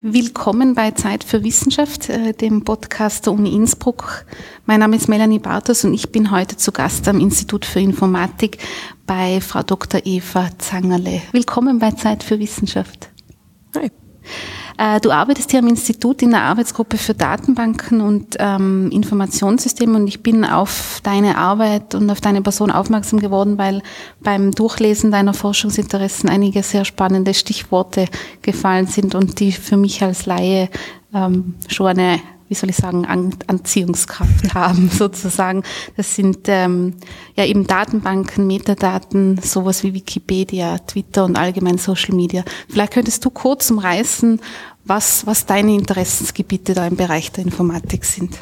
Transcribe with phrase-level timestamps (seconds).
[0.00, 4.26] Willkommen bei Zeit für Wissenschaft, äh, dem Podcast der Uni Innsbruck.
[4.64, 8.58] Mein Name ist Melanie Bartos und ich bin heute zu Gast am Institut für Informatik
[9.08, 10.02] bei Frau Dr.
[10.04, 11.20] Eva Zangerle.
[11.32, 13.08] Willkommen bei Zeit für Wissenschaft.
[13.74, 13.90] Hi.
[14.78, 20.06] Äh, du arbeitest hier am Institut in der Arbeitsgruppe für Datenbanken und ähm, Informationssysteme und
[20.06, 23.82] ich bin auf deine Arbeit und auf deine Person aufmerksam geworden, weil
[24.20, 28.06] beim Durchlesen deiner Forschungsinteressen einige sehr spannende Stichworte
[28.40, 30.70] gefallen sind und die für mich als Laie
[31.12, 35.62] ähm, schon eine wie soll ich sagen, An Anziehungskraft haben sozusagen.
[35.96, 36.94] Das sind ähm,
[37.36, 42.42] ja eben Datenbanken, Metadaten, sowas wie Wikipedia, Twitter und allgemein Social Media.
[42.68, 44.40] Vielleicht könntest du kurz umreißen,
[44.88, 48.38] was, was deine Interessensgebiete da im Bereich der Informatik sind.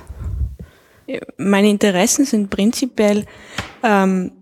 [1.36, 3.26] Meine Interessen sind prinzipiell
[3.82, 4.32] ähm,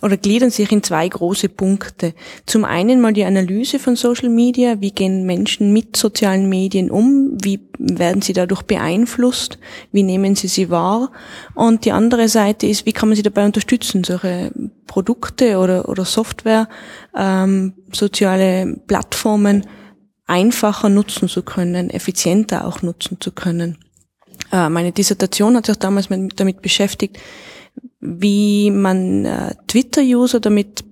[0.00, 2.14] oder gliedern sich in zwei große Punkte.
[2.46, 4.80] Zum einen mal die Analyse von Social Media.
[4.80, 7.36] Wie gehen Menschen mit sozialen Medien um?
[7.40, 9.58] Wie werden sie dadurch beeinflusst?
[9.92, 11.12] Wie nehmen sie sie wahr?
[11.54, 14.50] Und die andere Seite ist, wie kann man sie dabei unterstützen, solche
[14.86, 16.68] Produkte oder, oder Software,
[17.16, 19.66] ähm, soziale Plattformen
[20.32, 23.76] einfacher nutzen zu können, effizienter auch nutzen zu können.
[24.50, 27.18] Äh, meine Dissertation hat sich damals damit beschäftigt,
[28.00, 30.84] wie man äh, Twitter-User damit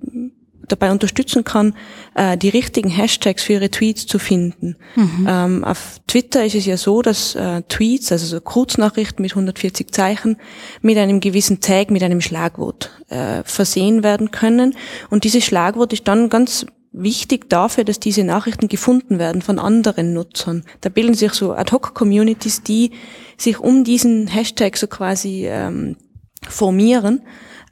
[0.69, 1.75] dabei unterstützen kann,
[2.15, 4.77] äh, die richtigen Hashtags für ihre Tweets zu finden.
[4.95, 5.27] Mhm.
[5.27, 9.91] Ähm, auf Twitter ist es ja so, dass äh, Tweets, also so Kurznachrichten mit 140
[9.91, 10.37] Zeichen,
[10.83, 14.77] mit einem gewissen Tag, mit einem Schlagwort äh, versehen werden können.
[15.09, 20.13] Und dieses Schlagwort ist dann ganz wichtig dafür, dass diese Nachrichten gefunden werden von anderen
[20.13, 20.65] Nutzern.
[20.81, 22.91] Da bilden sich so Ad-Hoc-Communities, die
[23.37, 25.97] sich um diesen Hashtag so quasi ähm,
[26.49, 27.23] formieren.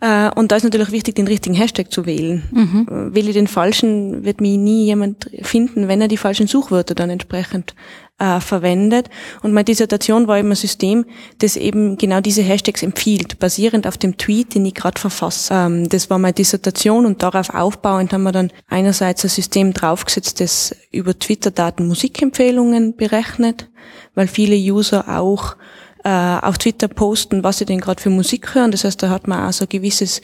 [0.01, 2.45] Äh, und da ist natürlich wichtig, den richtigen Hashtag zu wählen.
[2.53, 2.87] Mhm.
[2.89, 6.95] Äh, wähle ich den falschen, wird mich nie jemand finden, wenn er die falschen Suchwörter
[6.95, 7.75] dann entsprechend
[8.19, 9.09] äh, verwendet.
[9.43, 11.05] Und meine Dissertation war eben ein System,
[11.39, 15.55] das eben genau diese Hashtags empfiehlt, basierend auf dem Tweet, den ich gerade verfasse.
[15.55, 20.41] Ähm, das war meine Dissertation und darauf aufbauend haben wir dann einerseits ein System draufgesetzt,
[20.41, 23.69] das über Twitter-Daten Musikempfehlungen berechnet,
[24.15, 25.57] weil viele User auch
[26.05, 28.71] äh, auf Twitter posten, was sie denn gerade für Musik hören.
[28.71, 30.23] Das heißt, da hat man auch so ein gewisses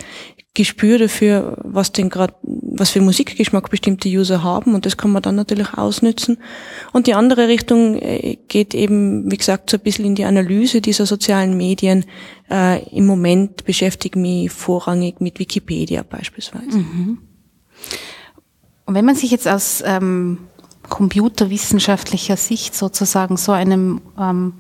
[0.54, 5.20] Gespür dafür, was denn gerade, was für Musikgeschmack bestimmte User haben und das kann man
[5.20, 6.38] dann natürlich ausnützen.
[6.92, 10.80] Und die andere Richtung äh, geht eben, wie gesagt, so ein bisschen in die Analyse
[10.80, 12.04] dieser sozialen Medien.
[12.48, 16.78] Äh, Im Moment beschäftige ich mich vorrangig mit Wikipedia beispielsweise.
[16.78, 17.18] Mhm.
[18.86, 20.38] Und wenn man sich jetzt aus ähm,
[20.88, 24.54] computerwissenschaftlicher Sicht sozusagen so einem ähm,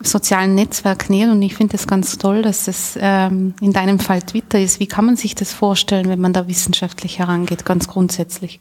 [0.00, 4.22] sozialen Netzwerk nähert und ich finde es ganz toll, dass es ähm, in deinem Fall
[4.22, 4.80] Twitter ist.
[4.80, 8.60] Wie kann man sich das vorstellen, wenn man da wissenschaftlich herangeht, ganz grundsätzlich?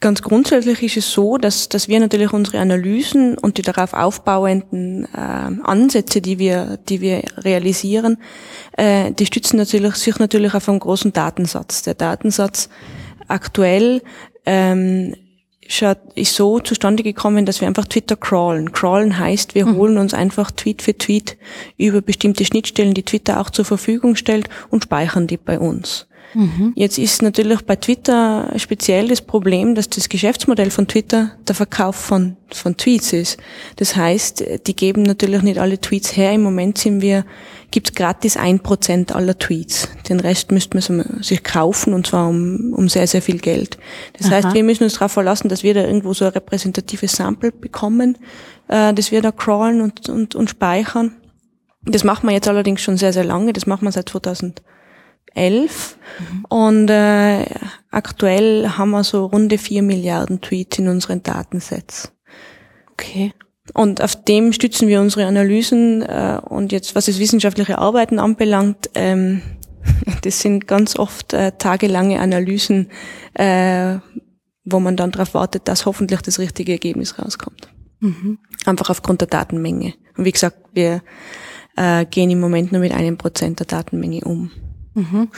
[0.00, 5.04] Ganz grundsätzlich ist es so, dass, dass wir natürlich unsere Analysen und die darauf aufbauenden
[5.14, 8.18] äh, Ansätze, die wir, die wir realisieren,
[8.76, 11.82] äh, die stützen natürlich, sich natürlich auf einem großen Datensatz.
[11.82, 12.68] Der Datensatz
[13.28, 14.02] aktuell
[14.44, 15.14] ähm,
[16.14, 18.72] ist so zustande gekommen, dass wir einfach Twitter crawlen.
[18.72, 19.76] Crawlen heißt, wir mhm.
[19.76, 21.36] holen uns einfach Tweet für Tweet
[21.78, 26.06] über bestimmte Schnittstellen, die Twitter auch zur Verfügung stellt und speichern die bei uns.
[26.34, 26.72] Mhm.
[26.74, 31.96] Jetzt ist natürlich bei Twitter speziell das Problem, dass das Geschäftsmodell von Twitter der Verkauf
[31.96, 33.38] von, von Tweets ist.
[33.76, 36.32] Das heißt, die geben natürlich nicht alle Tweets her.
[36.32, 37.24] Im Moment sind wir,
[37.72, 39.88] gibt's gratis ein Prozent aller Tweets.
[40.08, 43.78] Den Rest müsste man sich kaufen und zwar um, um sehr, sehr viel Geld.
[44.16, 44.36] Das Aha.
[44.36, 48.18] heißt, wir müssen uns darauf verlassen, dass wir da irgendwo so ein repräsentatives Sample bekommen,
[48.68, 51.16] äh, das wir da crawlen und, und, und speichern.
[51.84, 53.52] Das machen wir jetzt allerdings schon sehr, sehr lange.
[53.52, 54.62] Das machen wir seit 2000
[55.34, 55.96] elf.
[56.18, 56.44] Mhm.
[56.48, 57.46] Und äh,
[57.90, 62.12] aktuell haben wir so runde vier Milliarden Tweets in unseren Datensets.
[62.92, 63.32] Okay.
[63.74, 66.02] Und auf dem stützen wir unsere Analysen.
[66.02, 69.42] Äh, und jetzt, was das wissenschaftliche Arbeiten anbelangt, ähm,
[70.22, 72.88] das sind ganz oft äh, tagelange Analysen,
[73.34, 73.98] äh,
[74.64, 77.68] wo man dann darauf wartet, dass hoffentlich das richtige Ergebnis rauskommt.
[78.00, 78.38] Mhm.
[78.64, 79.94] Einfach aufgrund der Datenmenge.
[80.16, 81.02] Und wie gesagt, wir
[81.76, 84.50] äh, gehen im Moment nur mit einem Prozent der Datenmenge um.
[84.94, 85.28] Mhm.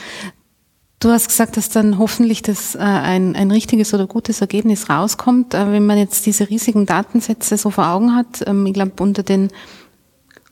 [1.05, 5.53] Du hast gesagt, dass dann hoffentlich das äh, ein, ein richtiges oder gutes Ergebnis rauskommt.
[5.53, 9.23] Äh, wenn man jetzt diese riesigen Datensätze so vor Augen hat, ähm, ich glaube, unter
[9.23, 9.51] den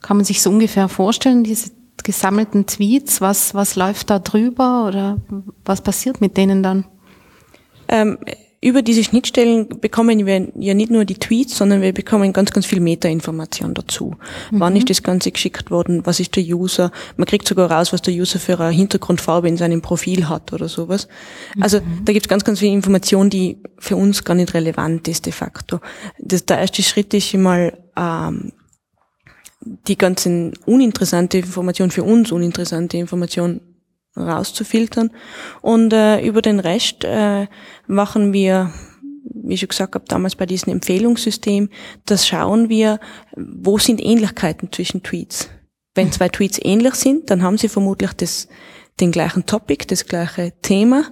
[0.02, 1.70] kann man sich so ungefähr vorstellen, diese
[2.04, 5.16] gesammelten Tweets, was, was läuft da drüber oder
[5.64, 6.84] was passiert mit denen dann?
[7.88, 8.18] Ähm,
[8.62, 12.64] über diese Schnittstellen bekommen wir ja nicht nur die Tweets, sondern wir bekommen ganz, ganz
[12.64, 14.14] viel Metainformation dazu.
[14.52, 14.60] Mhm.
[14.60, 16.06] Wann ist das Ganze geschickt worden?
[16.06, 16.92] Was ist der User?
[17.16, 20.68] Man kriegt sogar raus, was der User für eine Hintergrundfarbe in seinem Profil hat oder
[20.68, 21.08] sowas.
[21.60, 22.04] Also mhm.
[22.04, 25.32] da gibt es ganz, ganz viel Information, die für uns gar nicht relevant ist de
[25.32, 25.80] facto.
[26.20, 28.52] Das, der erste Schritt ist mal ähm,
[29.88, 33.60] die ganzen uninteressante Information für uns uninteressante Information
[34.16, 35.10] rauszufiltern.
[35.60, 37.46] Und äh, über den Rest äh,
[37.86, 38.72] machen wir,
[39.24, 41.68] wie ich schon gesagt habe, damals bei diesem Empfehlungssystem,
[42.06, 43.00] das schauen wir,
[43.36, 45.48] wo sind Ähnlichkeiten zwischen Tweets.
[45.94, 48.48] Wenn zwei Tweets ähnlich sind, dann haben sie vermutlich das,
[49.00, 51.04] den gleichen Topic, das gleiche Thema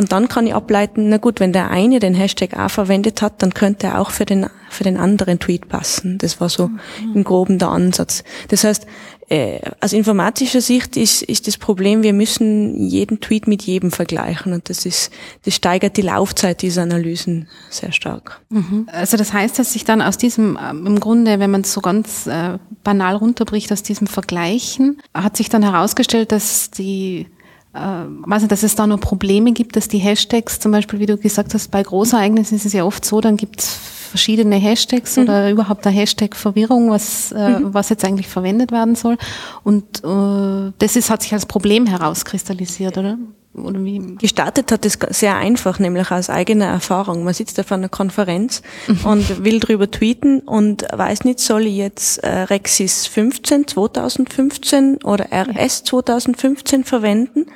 [0.00, 3.42] und dann kann ich ableiten, na gut, wenn der eine den Hashtag auch verwendet hat,
[3.42, 6.16] dann könnte er auch für den, für den anderen Tweet passen.
[6.16, 7.16] Das war so mhm.
[7.16, 8.24] im Groben der Ansatz.
[8.48, 8.86] Das heißt,
[9.30, 14.52] äh, aus informatischer Sicht ist, ist das Problem, wir müssen jeden Tweet mit jedem vergleichen
[14.52, 15.12] und das ist,
[15.44, 18.40] das steigert die Laufzeit dieser Analysen sehr stark.
[18.48, 18.88] Mhm.
[18.90, 21.80] Also das heißt, dass sich dann aus diesem, ähm, im Grunde, wenn man es so
[21.80, 27.28] ganz äh, banal runterbricht, aus diesem Vergleichen, hat sich dann herausgestellt, dass die
[27.74, 31.06] äh, weiß nicht, dass es da noch Probleme gibt, dass die Hashtags, zum Beispiel, wie
[31.06, 33.78] du gesagt hast, bei Großereignissen ist es ja oft so, dann gibt es
[34.10, 35.22] verschiedene Hashtags mhm.
[35.22, 37.72] oder überhaupt eine Hashtag-Verwirrung, was, äh, mhm.
[37.72, 39.16] was jetzt eigentlich verwendet werden soll.
[39.62, 43.18] Und äh, das ist, hat sich als Problem herauskristallisiert, oder?
[43.64, 44.16] Oder wie?
[44.16, 47.24] Gestartet hat es sehr einfach, nämlich aus eigener Erfahrung.
[47.24, 49.04] Man sitzt auf einer Konferenz mhm.
[49.04, 55.26] und will drüber tweeten und weiß nicht, soll ich jetzt äh, Rexis 15 2015 oder
[55.32, 57.46] RS 2015 verwenden?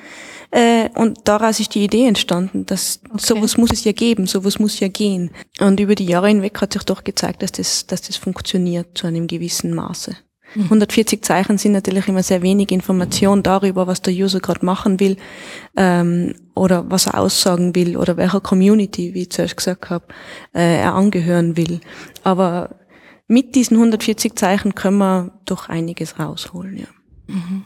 [0.54, 3.18] Äh, und daraus ist die Idee entstanden, dass okay.
[3.18, 5.30] sowas muss es ja geben, sowas muss ja gehen.
[5.58, 9.08] Und über die Jahre hinweg hat sich doch gezeigt, dass das, dass das funktioniert zu
[9.08, 10.16] einem gewissen Maße.
[10.54, 15.16] 140 Zeichen sind natürlich immer sehr wenig Information darüber, was der User gerade machen will
[15.76, 20.06] ähm, oder was er aussagen will oder welcher Community, wie ich zuerst gesagt habe,
[20.54, 21.80] äh, er angehören will.
[22.22, 22.76] Aber
[23.26, 26.76] mit diesen 140 Zeichen können wir doch einiges rausholen.
[26.76, 26.86] Ja.
[27.26, 27.64] Mhm.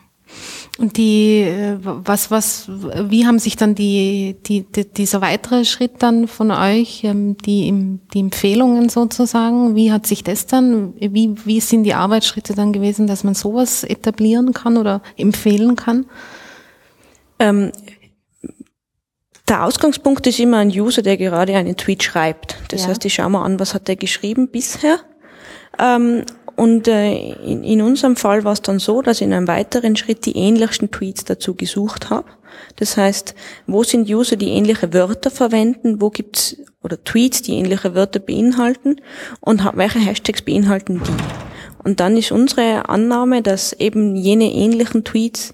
[0.78, 5.94] Und die, äh, was, was, wie haben sich dann die, die, die dieser weitere Schritt
[5.98, 11.60] dann von euch, ähm, die, die Empfehlungen sozusagen, wie hat sich das dann, wie, wie
[11.60, 16.06] sind die Arbeitsschritte dann gewesen, dass man sowas etablieren kann oder empfehlen kann?
[17.40, 17.72] Ähm,
[19.48, 22.56] der Ausgangspunkt ist immer ein User, der gerade einen Tweet schreibt.
[22.68, 22.88] Das ja.
[22.88, 25.00] heißt, ich schaue mal an, was hat er geschrieben bisher.
[25.78, 26.24] Ähm,
[26.58, 29.94] und äh, in, in unserem Fall war es dann so, dass ich in einem weiteren
[29.94, 32.28] Schritt die ähnlichsten Tweets dazu gesucht habe.
[32.74, 33.36] Das heißt,
[33.68, 39.00] wo sind User, die ähnliche Wörter verwenden, wo gibt's oder Tweets, die ähnliche Wörter beinhalten
[39.40, 41.84] und welche Hashtags beinhalten die.
[41.84, 45.52] Und dann ist unsere Annahme, dass eben jene ähnlichen Tweets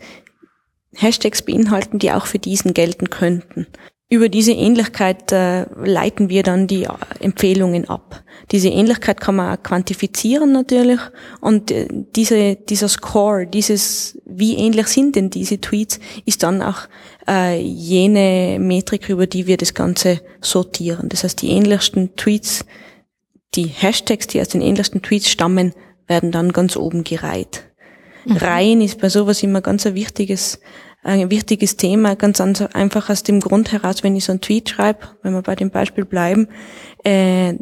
[0.94, 3.66] Hashtags beinhalten, die auch für diesen gelten könnten.
[4.10, 6.88] Über diese Ähnlichkeit äh, leiten wir dann die äh,
[7.20, 8.22] Empfehlungen ab.
[8.52, 11.00] Diese Ähnlichkeit kann man quantifizieren natürlich
[11.40, 16.80] und äh, diese, dieser Score, dieses, wie ähnlich sind denn diese Tweets, ist dann auch
[17.26, 21.08] äh, jene Metrik, über die wir das Ganze sortieren.
[21.08, 22.66] Das heißt, die ähnlichsten Tweets,
[23.54, 25.72] die Hashtags, die aus den ähnlichsten Tweets stammen,
[26.06, 27.64] werden dann ganz oben gereiht.
[28.26, 28.36] Mhm.
[28.36, 30.60] Reihen ist bei sowas immer ganz ein wichtiges
[31.04, 35.00] ein wichtiges Thema, ganz einfach aus dem Grund heraus, wenn ich so einen Tweet schreibe,
[35.22, 36.48] wenn wir bei dem Beispiel bleiben,
[37.04, 37.54] äh,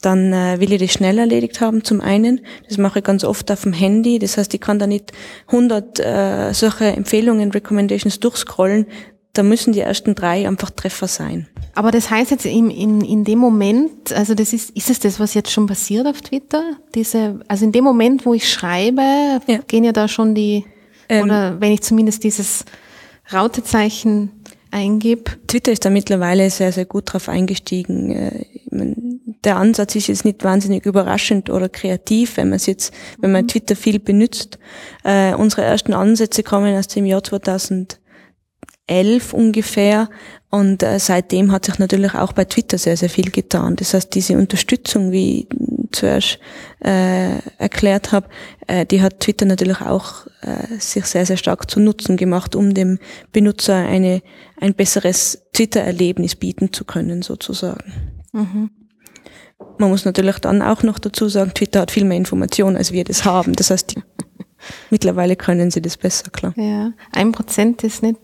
[0.00, 2.40] dann äh, will ich das schnell erledigt haben zum einen.
[2.68, 4.18] Das mache ich ganz oft auf dem Handy.
[4.18, 5.12] Das heißt, ich kann da nicht
[5.46, 8.86] 100 äh, solche Empfehlungen, Recommendations durchscrollen.
[9.32, 11.46] Da müssen die ersten drei einfach Treffer sein.
[11.74, 15.20] Aber das heißt jetzt in, in, in dem Moment, also das ist, ist es das,
[15.20, 16.62] was jetzt schon passiert auf Twitter?
[16.94, 19.00] Diese, also in dem Moment, wo ich schreibe,
[19.46, 19.58] ja.
[19.68, 20.64] gehen ja da schon die
[21.12, 22.64] ähm, Oder wenn ich zumindest dieses
[23.32, 24.30] Rautezeichen
[24.70, 25.30] eingebe.
[25.46, 28.10] Twitter ist da mittlerweile sehr, sehr gut drauf eingestiegen.
[28.10, 28.46] Äh,
[29.44, 33.42] der Ansatz ist jetzt nicht wahnsinnig überraschend oder kreativ, wenn man es jetzt, wenn man
[33.42, 33.48] mhm.
[33.48, 34.58] Twitter viel benutzt.
[35.04, 37.98] Äh, unsere ersten Ansätze kommen aus dem Jahr 2011
[39.32, 40.08] ungefähr
[40.50, 43.76] und äh, seitdem hat sich natürlich auch bei Twitter sehr, sehr viel getan.
[43.76, 45.48] Das heißt, diese Unterstützung, wie
[45.92, 46.38] zuerst
[46.84, 48.28] äh, erklärt habe,
[48.66, 52.74] äh, die hat Twitter natürlich auch äh, sich sehr, sehr stark zu Nutzen gemacht, um
[52.74, 52.98] dem
[53.32, 54.22] Benutzer eine,
[54.60, 57.92] ein besseres Twitter-Erlebnis bieten zu können, sozusagen.
[58.32, 58.70] Mhm.
[59.78, 63.04] Man muss natürlich dann auch noch dazu sagen, Twitter hat viel mehr Informationen, als wir
[63.04, 63.54] das haben.
[63.54, 64.02] Das heißt, die,
[64.90, 66.52] mittlerweile können sie das besser, klar.
[66.56, 68.18] Ja, ein Prozent ist nicht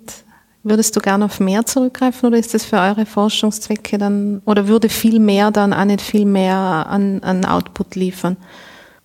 [0.68, 4.88] Würdest du gerne auf mehr zurückgreifen oder ist das für eure Forschungszwecke dann, oder würde
[4.88, 8.36] viel mehr dann auch nicht viel mehr an, an Output liefern?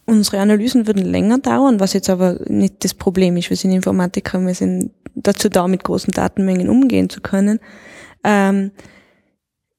[0.06, 3.50] Unsere Analysen würden länger dauern, was jetzt aber nicht das Problem ist.
[3.50, 7.60] Wir sind Informatiker, wir sind dazu da, mit großen Datenmengen umgehen zu können.
[8.24, 8.72] Ähm,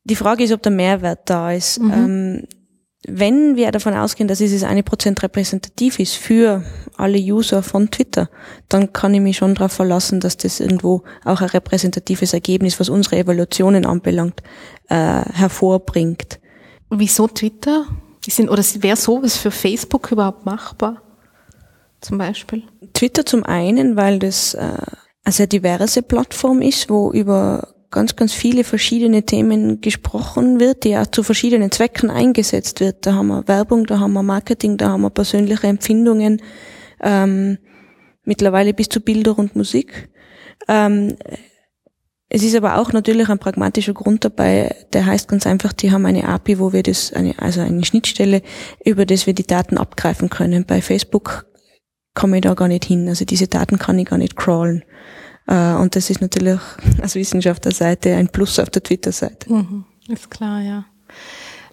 [0.04, 1.80] die Frage ist, ob der Mehrwert da ist.
[1.80, 1.92] Mhm.
[1.92, 2.46] Ähm,
[3.06, 6.62] wenn wir davon ausgehen, dass dieses eine Prozent repräsentativ ist für
[6.96, 8.30] alle User von Twitter,
[8.68, 12.88] dann kann ich mich schon darauf verlassen, dass das irgendwo auch ein repräsentatives Ergebnis, was
[12.88, 14.42] unsere Evaluationen anbelangt,
[14.88, 16.40] äh, hervorbringt.
[16.90, 17.87] Wieso Twitter?
[18.26, 21.02] Sind, oder wäre sowas für Facebook überhaupt machbar?
[22.00, 22.62] Zum Beispiel?
[22.92, 24.61] Twitter zum einen, weil das äh,
[25.25, 30.96] eine sehr diverse Plattform ist, wo über ganz, ganz viele verschiedene Themen gesprochen wird, die
[30.96, 33.06] auch zu verschiedenen Zwecken eingesetzt wird.
[33.06, 36.42] Da haben wir Werbung, da haben wir Marketing, da haben wir persönliche Empfindungen,
[37.00, 37.58] ähm,
[38.24, 40.08] mittlerweile bis zu Bilder und Musik.
[40.66, 41.16] Ähm,
[42.28, 46.04] es ist aber auch natürlich ein pragmatischer Grund dabei, der heißt ganz einfach, die haben
[46.04, 48.42] eine API, wo wir das, eine, also eine Schnittstelle,
[48.84, 50.64] über das wir die Daten abgreifen können.
[50.64, 51.46] Bei Facebook
[52.14, 53.08] komme ich da gar nicht hin.
[53.08, 54.82] Also diese Daten kann ich gar nicht crawlen.
[55.46, 56.60] Äh, und das ist natürlich
[57.02, 59.52] aus Wissenschaftlerseite ein Plus auf der Twitter-Seite.
[59.52, 60.84] Mhm, ist klar, ja.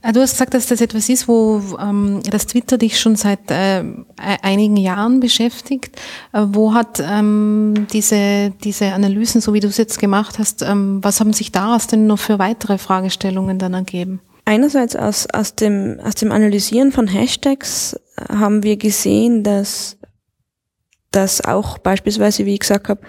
[0.01, 3.51] Äh, du hast gesagt, dass das etwas ist, wo ähm, das Twitter dich schon seit
[3.51, 3.95] äh, e-,
[4.41, 5.95] einigen Jahren beschäftigt.
[6.33, 11.03] Äh, wo hat ähm, diese, diese Analysen, so wie du es jetzt gemacht hast, ähm,
[11.03, 14.21] was haben sich daraus denn noch für weitere Fragestellungen dann ergeben?
[14.45, 17.95] Einerseits aus, aus, dem, aus dem Analysieren von Hashtags
[18.27, 19.97] haben wir gesehen, dass,
[21.11, 23.01] dass auch beispielsweise, wie ich gesagt habe,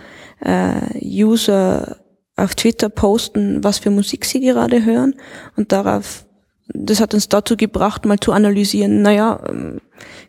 [0.45, 1.97] äh, User
[2.37, 5.15] auf Twitter posten, was für Musik sie gerade hören
[5.57, 6.25] und darauf,
[6.69, 9.81] das hat uns dazu gebracht, mal zu analysieren, naja, ähm,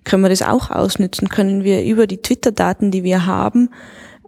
[0.03, 1.29] können wir das auch ausnutzen?
[1.29, 3.69] Können wir über die Twitter-Daten, die wir haben,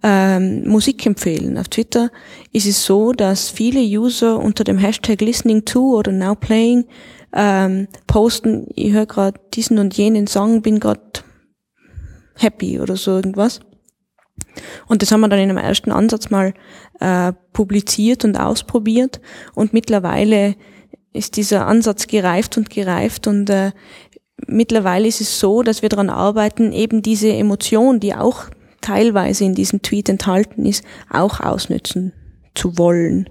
[0.03, 1.57] ähm, Musik empfehlen?
[1.57, 2.09] Auf Twitter
[2.51, 6.85] ist es so, dass viele User unter dem Hashtag listening to oder now playing
[7.33, 11.01] ähm, posten, ich höre gerade diesen und jenen Song, bin gerade
[12.35, 13.59] happy oder so irgendwas.
[14.87, 16.53] Und das haben wir dann in einem ersten Ansatz mal
[16.99, 19.19] äh, publiziert und ausprobiert.
[19.53, 20.55] Und mittlerweile
[21.13, 23.27] ist dieser Ansatz gereift und gereift.
[23.27, 23.71] Und äh,
[24.47, 28.45] mittlerweile ist es so, dass wir daran arbeiten, eben diese Emotion, die auch
[28.81, 32.13] teilweise in diesem Tweet enthalten ist, auch ausnützen
[32.53, 33.29] zu wollen.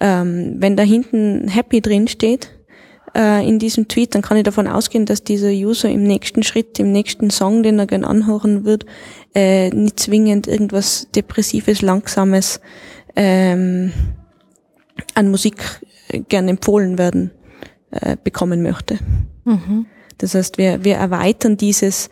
[0.00, 2.55] Ähm, wenn da hinten Happy drin steht,
[3.16, 6.78] äh, in diesem Tweet, dann kann ich davon ausgehen, dass dieser User im nächsten Schritt,
[6.78, 8.84] im nächsten Song, den er gern anhören wird,
[9.34, 12.60] äh, nicht zwingend irgendwas Depressives, Langsames
[13.16, 13.92] ähm,
[15.14, 15.80] an Musik
[16.28, 17.30] gern empfohlen werden
[17.90, 18.98] äh, bekommen möchte.
[19.44, 19.86] Mhm.
[20.18, 22.10] Das heißt, wir, wir erweitern dieses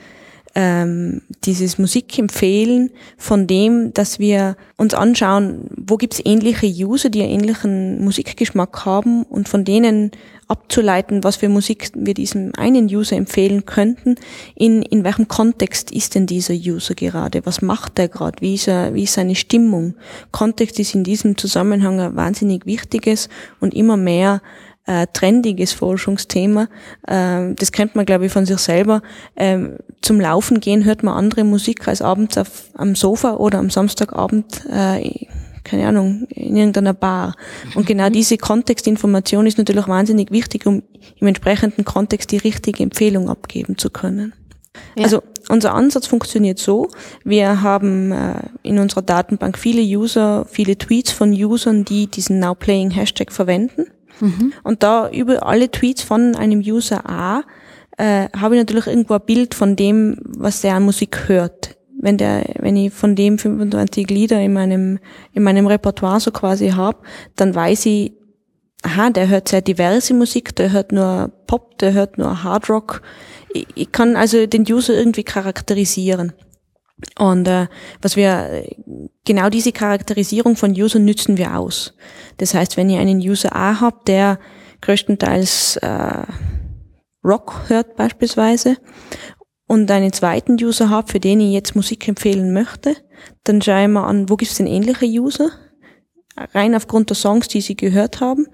[0.55, 7.33] ähm, dieses Musikempfehlen von dem, dass wir uns anschauen, wo gibt's ähnliche User, die einen
[7.33, 10.13] ähnlichen Musikgeschmack haben und von denen
[10.47, 14.17] abzuleiten, was für Musik wir diesem einen User empfehlen könnten,
[14.55, 18.69] in, in welchem Kontext ist denn dieser User gerade, was macht er gerade, wie ist,
[18.69, 19.95] er, wie ist seine Stimmung.
[20.33, 23.29] Kontext ist in diesem Zusammenhang ein wahnsinnig wichtiges
[23.61, 24.43] und immer mehr
[24.87, 26.69] äh, trendiges Forschungsthema.
[27.09, 29.03] Ähm, das kennt man, glaube ich, von sich selber.
[29.37, 33.71] Ähm, zum Laufen gehen hört man andere Musik als abends auf, am Sofa oder am
[33.71, 35.27] Samstagabend, äh,
[35.65, 37.37] keine Ahnung, in irgendeiner Bar.
[37.75, 38.13] Und genau mhm.
[38.13, 40.83] diese Kontextinformation ist natürlich wahnsinnig wichtig, um
[41.17, 44.35] im entsprechenden Kontext die richtige Empfehlung abgeben zu können.
[44.97, 45.05] Ja.
[45.05, 46.89] Also unser Ansatz funktioniert so,
[47.23, 52.55] wir haben äh, in unserer Datenbank viele User, viele Tweets von Usern, die diesen Now
[52.55, 53.87] Playing Hashtag verwenden.
[54.21, 54.53] Mhm.
[54.63, 57.43] Und da über alle Tweets von einem User A
[57.97, 61.77] äh, habe ich natürlich irgendwo ein Bild von dem, was der an Musik hört.
[62.01, 64.99] Wenn der, wenn ich von dem 25 Lieder in meinem,
[65.33, 66.99] in meinem Repertoire so quasi habe,
[67.37, 68.13] dann weiß ich,
[68.83, 73.03] aha, der hört sehr diverse Musik, der hört nur Pop, der hört nur Hard Rock.
[73.53, 76.33] Ich, ich kann also den User irgendwie charakterisieren.
[77.19, 77.69] Und äh,
[78.03, 78.65] was wir
[79.25, 81.95] genau diese Charakterisierung von User nützen wir aus.
[82.39, 84.39] Das heißt, wenn ihr einen User A habt, der
[84.81, 86.23] größtenteils äh,
[87.25, 88.77] Rock hört beispielsweise
[89.67, 92.97] und einen zweiten User habt, für den ich jetzt Musik empfehlen möchte,
[93.45, 95.51] dann schaue ich mal an, wo gibt es denn ähnliche User,
[96.53, 98.47] rein aufgrund der Songs, die sie gehört haben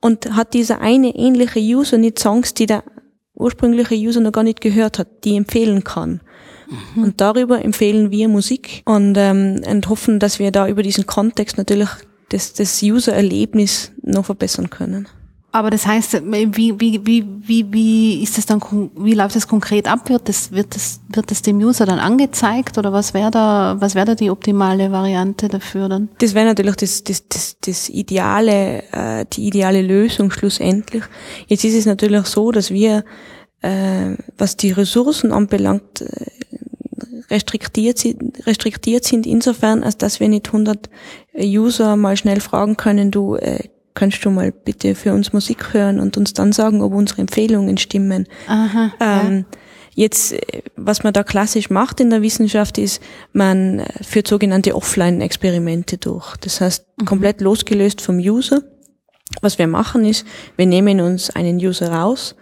[0.00, 2.84] und hat dieser eine ähnliche User nicht Songs, die der
[3.34, 6.20] ursprüngliche User noch gar nicht gehört hat, die empfehlen kann.
[6.68, 7.02] Mhm.
[7.02, 11.58] Und darüber empfehlen wir Musik und, ähm, und hoffen, dass wir da über diesen Kontext
[11.58, 11.88] natürlich
[12.30, 15.08] das, das User-Erlebnis noch verbessern können.
[15.50, 18.60] Aber das heißt, wie, wie, wie, wie, wie ist das dann,
[18.96, 20.10] wie läuft das konkret ab?
[20.10, 23.94] Wird das, wird das, wird das dem User dann angezeigt oder was wäre da, was
[23.94, 26.10] wäre da die optimale Variante dafür dann?
[26.18, 31.04] Das wäre natürlich das, das, das, das ideale, äh, die ideale Lösung schlussendlich.
[31.46, 33.04] Jetzt ist es natürlich so, dass wir,
[33.62, 36.26] äh, was die Ressourcen anbelangt, äh,
[37.30, 38.02] restriktiert,
[38.46, 40.88] restriktiert sind insofern, als dass wir nicht 100
[41.34, 46.00] User mal schnell fragen können, du, äh, könntest du mal bitte für uns Musik hören
[46.00, 48.26] und uns dann sagen, ob unsere Empfehlungen stimmen.
[48.46, 49.58] Aha, ähm, ja.
[49.94, 55.98] Jetzt, äh, was man da klassisch macht in der Wissenschaft, ist, man führt sogenannte Offline-Experimente
[55.98, 56.36] durch.
[56.36, 57.04] Das heißt, mhm.
[57.04, 58.62] komplett losgelöst vom User.
[59.42, 60.24] Was wir machen ist,
[60.56, 62.34] wir nehmen uns einen User raus,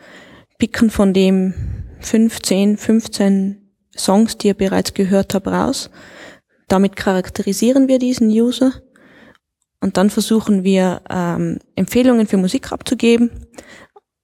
[0.58, 1.54] picken von dem
[2.00, 3.65] 15, 15
[3.96, 5.90] Songs, die ihr bereits gehört habt, raus.
[6.68, 8.72] Damit charakterisieren wir diesen User
[9.80, 13.30] und dann versuchen wir ähm, Empfehlungen für Musik abzugeben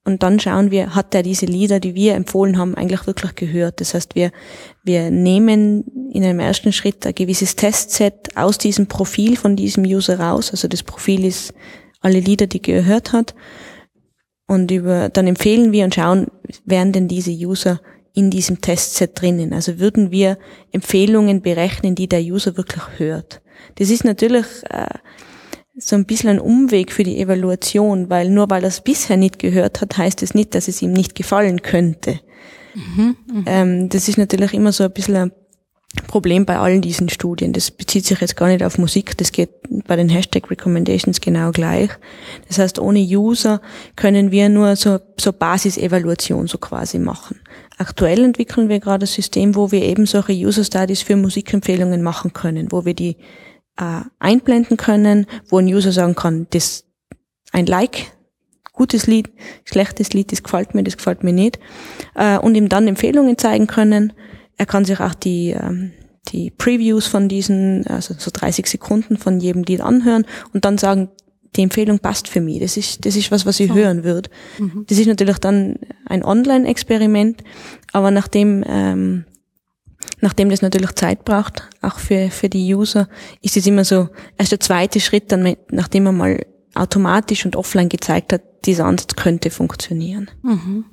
[0.05, 3.81] und dann schauen wir, hat er diese Lieder, die wir empfohlen haben, eigentlich wirklich gehört.
[3.81, 4.33] Das heißt, wir,
[4.83, 10.19] wir nehmen in einem ersten Schritt ein gewisses Testset aus diesem Profil von diesem User
[10.19, 10.50] raus.
[10.50, 11.55] Also das Profil ist
[12.00, 13.37] alle Lieder, die er gehört hat.
[14.49, 16.26] Und über, dann empfehlen wir und schauen,
[16.64, 17.81] wären denn diese User
[18.14, 19.52] in diesem Testset drinnen.
[19.52, 20.38] Also würden wir
[20.71, 23.40] Empfehlungen berechnen, die der User wirklich hört.
[23.76, 24.87] Das ist natürlich äh,
[25.76, 29.38] so ein bisschen ein Umweg für die Evaluation, weil nur weil er es bisher nicht
[29.38, 32.21] gehört hat, heißt es nicht, dass es ihm nicht gefallen könnte.
[32.75, 33.42] Mhm, mh.
[33.47, 35.33] ähm, das ist natürlich immer so ein bisschen ein
[36.07, 37.52] Problem bei allen diesen Studien.
[37.52, 39.50] Das bezieht sich jetzt gar nicht auf Musik, das geht
[39.87, 41.90] bei den Hashtag Recommendations genau gleich.
[42.49, 43.61] Das heißt, ohne User
[43.95, 47.40] können wir nur so, so Basisevaluation so quasi machen.
[47.83, 52.33] Aktuell entwickeln wir gerade ein System, wo wir eben solche User Studies für Musikempfehlungen machen
[52.33, 53.17] können, wo wir die
[53.77, 56.85] äh, einblenden können, wo ein User sagen kann, das
[57.51, 58.12] ein Like,
[58.73, 59.31] gutes Lied,
[59.65, 61.59] schlechtes Lied, das gefällt mir, das gefällt mir nicht,
[62.15, 64.12] äh, und ihm dann Empfehlungen zeigen können.
[64.57, 65.91] Er kann sich auch die ähm,
[66.29, 71.09] die Previews von diesen, also so 30 Sekunden von jedem Lied anhören und dann sagen,
[71.56, 72.61] die Empfehlung passt für mich.
[72.61, 73.75] Das ist, das ist was, was ich oh.
[73.75, 74.30] hören würde.
[74.59, 74.85] Mhm.
[74.88, 77.42] Das ist natürlich dann ein Online-Experiment,
[77.92, 79.25] aber nachdem ähm,
[80.21, 83.09] Nachdem das natürlich Zeit braucht, auch für, für die User,
[83.40, 87.88] ist es immer so, erst der zweite Schritt, dann, nachdem man mal automatisch und offline
[87.88, 90.30] gezeigt hat, dieser Ansatz könnte funktionieren.
[90.42, 90.85] Mhm.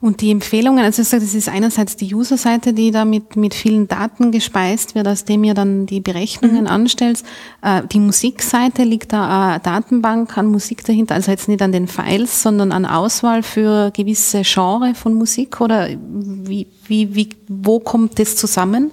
[0.00, 4.30] Und die Empfehlungen, also das ist einerseits die User-Seite, die da mit, mit vielen Daten
[4.30, 6.66] gespeist wird, aus dem ihr dann die Berechnungen mhm.
[6.66, 7.22] anstellt.
[7.62, 11.88] Äh, die Musikseite liegt da eine Datenbank an Musik dahinter, also jetzt nicht an den
[11.88, 18.18] Files, sondern an Auswahl für gewisse Genre von Musik oder wie, wie, wie, wo kommt
[18.18, 18.90] das zusammen?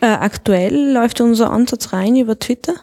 [0.00, 2.74] Äh, aktuell läuft unser Ansatz rein über Twitter.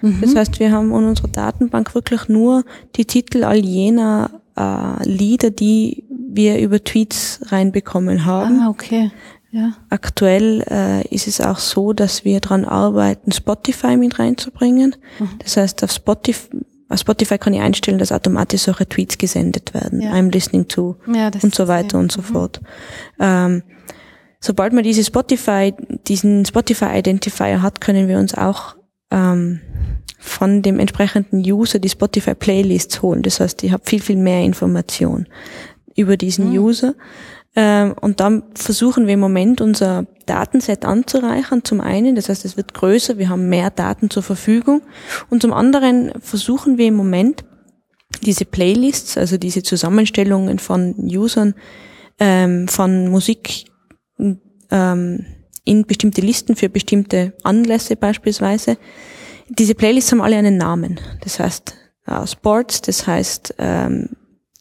[0.00, 0.20] Mhm.
[0.20, 2.64] Das heißt, wir haben in unserer Datenbank wirklich nur
[2.96, 8.60] die Titel all jener äh, Lieder, die wir über Tweets reinbekommen haben.
[8.60, 9.10] Ah, okay.
[9.50, 9.72] Ja.
[9.88, 14.96] Aktuell äh, ist es auch so, dass wir daran arbeiten, Spotify mit reinzubringen.
[15.20, 15.28] Mhm.
[15.38, 16.48] Das heißt, auf Spotify,
[16.88, 20.00] auf Spotify kann ich einstellen, dass automatisch solche Tweets gesendet werden.
[20.00, 20.12] Ja.
[20.12, 22.24] I'm listening to ja, und so weiter und so mhm.
[22.24, 22.60] fort.
[23.20, 23.62] Ähm,
[24.40, 25.72] sobald man diese Spotify,
[26.08, 28.74] diesen Spotify Identifier hat, können wir uns auch
[29.12, 29.60] ähm,
[30.24, 33.22] von dem entsprechenden User die Spotify Playlists holen.
[33.22, 35.26] Das heißt, ich habe viel, viel mehr Information
[35.94, 36.58] über diesen mhm.
[36.58, 36.94] User.
[37.54, 41.62] Ähm, und dann versuchen wir im Moment unser Datenset anzureichern.
[41.62, 44.80] Zum einen, das heißt, es wird größer, wir haben mehr Daten zur Verfügung.
[45.28, 47.44] Und zum anderen versuchen wir im Moment
[48.22, 51.54] diese Playlists, also diese Zusammenstellungen von Usern
[52.18, 53.66] ähm, von Musik
[54.18, 55.26] ähm,
[55.64, 58.78] in bestimmte Listen für bestimmte Anlässe beispielsweise.
[59.48, 61.00] Diese Playlists haben alle einen Namen.
[61.22, 61.74] Das heißt
[62.06, 64.10] äh, Sports, das heißt ähm,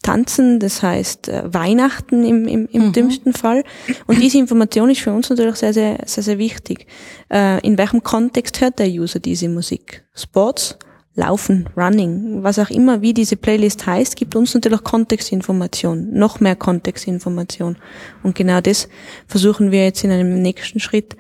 [0.04, 2.94] Tanzen, das heißt äh, Weihnachten im, im, im mhm.
[2.94, 3.64] dümmsten Fall.
[4.06, 6.88] Und diese Information ist für uns natürlich sehr, sehr, sehr, sehr wichtig.
[7.32, 10.04] Äh, in welchem Kontext hört der User diese Musik?
[10.14, 10.78] Sports,
[11.16, 16.56] Laufen, Running, was auch immer, wie diese Playlist heißt, gibt uns natürlich Kontextinformation, noch mehr
[16.56, 17.78] Kontextinformation.
[18.24, 18.90] Und genau das
[19.28, 21.16] versuchen wir jetzt in einem nächsten Schritt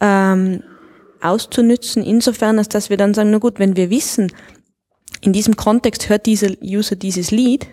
[0.00, 0.62] ähm,
[1.24, 4.32] auszunützen, insofern, als dass wir dann sagen, na gut, wenn wir wissen,
[5.20, 7.66] in diesem Kontext hört dieser User dieses Lied,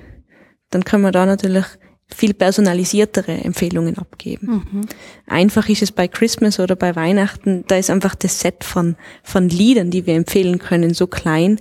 [0.69, 1.65] dann können wir da natürlich
[2.13, 4.63] viel personalisiertere Empfehlungen abgeben.
[4.71, 4.81] Mhm.
[5.27, 9.49] Einfach ist es bei Christmas oder bei Weihnachten, da ist einfach das Set von, von
[9.49, 11.59] Liedern, die wir empfehlen können, so klein,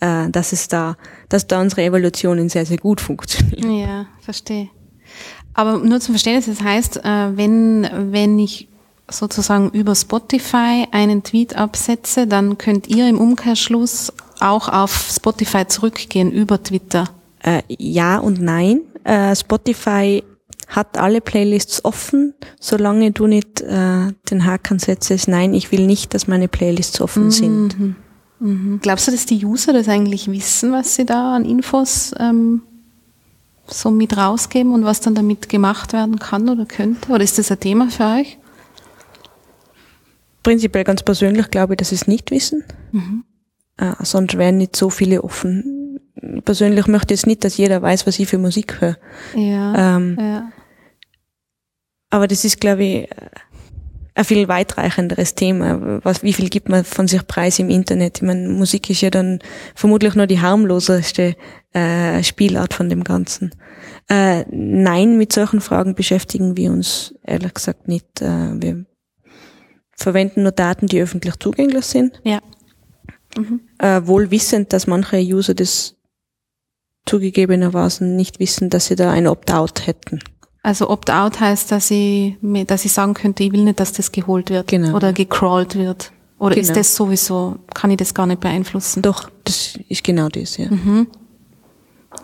[0.00, 0.96] äh, dass es da,
[1.28, 3.78] dass da unsere Evolutionen sehr, sehr gut funktionieren.
[3.78, 4.68] Ja, verstehe.
[5.54, 8.68] Aber nur zum Verständnis, das heißt, äh, wenn, wenn ich
[9.10, 16.32] sozusagen über Spotify einen Tweet absetze, dann könnt ihr im Umkehrschluss auch auf Spotify zurückgehen
[16.32, 17.08] über Twitter.
[17.42, 18.80] Äh, ja und nein.
[19.04, 20.22] Äh, Spotify
[20.68, 26.14] hat alle Playlists offen, solange du nicht äh, den Haken setzt, nein, ich will nicht,
[26.14, 27.30] dass meine Playlists offen mhm.
[27.30, 27.76] sind.
[28.38, 28.78] Mhm.
[28.80, 32.62] Glaubst du, dass die User das eigentlich wissen, was sie da an Infos ähm,
[33.66, 37.10] so mit rausgeben und was dann damit gemacht werden kann oder könnte?
[37.10, 38.38] Oder ist das ein Thema für euch?
[40.42, 42.64] Prinzipiell ganz persönlich glaube ich, dass sie es nicht wissen.
[42.92, 43.24] Mhm.
[43.76, 45.80] Äh, sonst wären nicht so viele offen
[46.44, 48.96] persönlich möchte jetzt nicht, dass jeder weiß, was ich für Musik höre.
[49.34, 50.52] Ja, ähm, ja.
[52.10, 53.08] Aber das ist, glaube ich,
[54.14, 56.00] ein viel weitreichenderes Thema.
[56.04, 58.18] Was, wie viel gibt man von sich preis im Internet?
[58.18, 59.38] Ich meine, Musik ist ja dann
[59.74, 61.36] vermutlich nur die harmloseste
[61.72, 63.54] äh, Spielart von dem Ganzen.
[64.08, 68.20] Äh, nein, mit solchen Fragen beschäftigen wir uns ehrlich gesagt nicht.
[68.20, 68.84] Äh, wir
[70.02, 72.20] verwenden nur Daten, die öffentlich zugänglich sind.
[72.24, 72.40] Ja.
[73.36, 73.60] Mhm.
[73.78, 75.94] Äh, wohl wissend, dass manche User das
[77.06, 80.20] zugegebenermaßen nicht wissen, dass sie da ein Opt-out hätten.
[80.62, 82.36] Also Opt-out heißt, dass ich,
[82.66, 84.94] dass ich sagen könnte, ich will nicht, dass das geholt wird genau.
[84.94, 86.12] oder gecrawlt wird.
[86.38, 86.68] Oder genau.
[86.68, 89.02] ist das sowieso, kann ich das gar nicht beeinflussen?
[89.02, 90.70] Doch, das ist genau das, ja.
[90.70, 91.06] Mhm.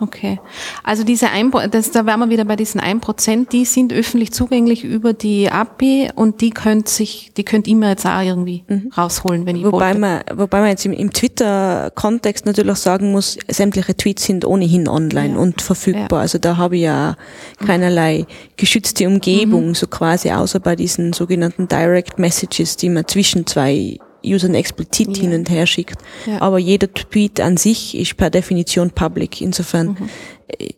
[0.00, 0.40] Okay.
[0.82, 4.84] Also diese ein, das, da wären wir wieder bei diesen 1%, die sind öffentlich zugänglich
[4.84, 8.90] über die API und die könnt sich, die könnt ihr mir jetzt auch irgendwie mhm.
[8.96, 9.98] rausholen, wenn ich wobei wollte.
[9.98, 14.88] Man, wobei man jetzt im, im Twitter-Kontext natürlich auch sagen muss, sämtliche Tweets sind ohnehin
[14.88, 15.40] online ja.
[15.40, 16.18] und verfügbar.
[16.18, 16.22] Ja.
[16.22, 17.16] Also da habe ich ja
[17.64, 19.74] keinerlei geschützte Umgebung, mhm.
[19.74, 25.22] so quasi, außer bei diesen sogenannten Direct Messages, die man zwischen zwei Usern explizit ja.
[25.22, 25.98] hin und her schickt.
[26.26, 26.40] Ja.
[26.42, 29.40] Aber jeder Tweet an sich ist per Definition public.
[29.40, 30.08] Insofern, mhm.
[30.48, 30.70] Äh,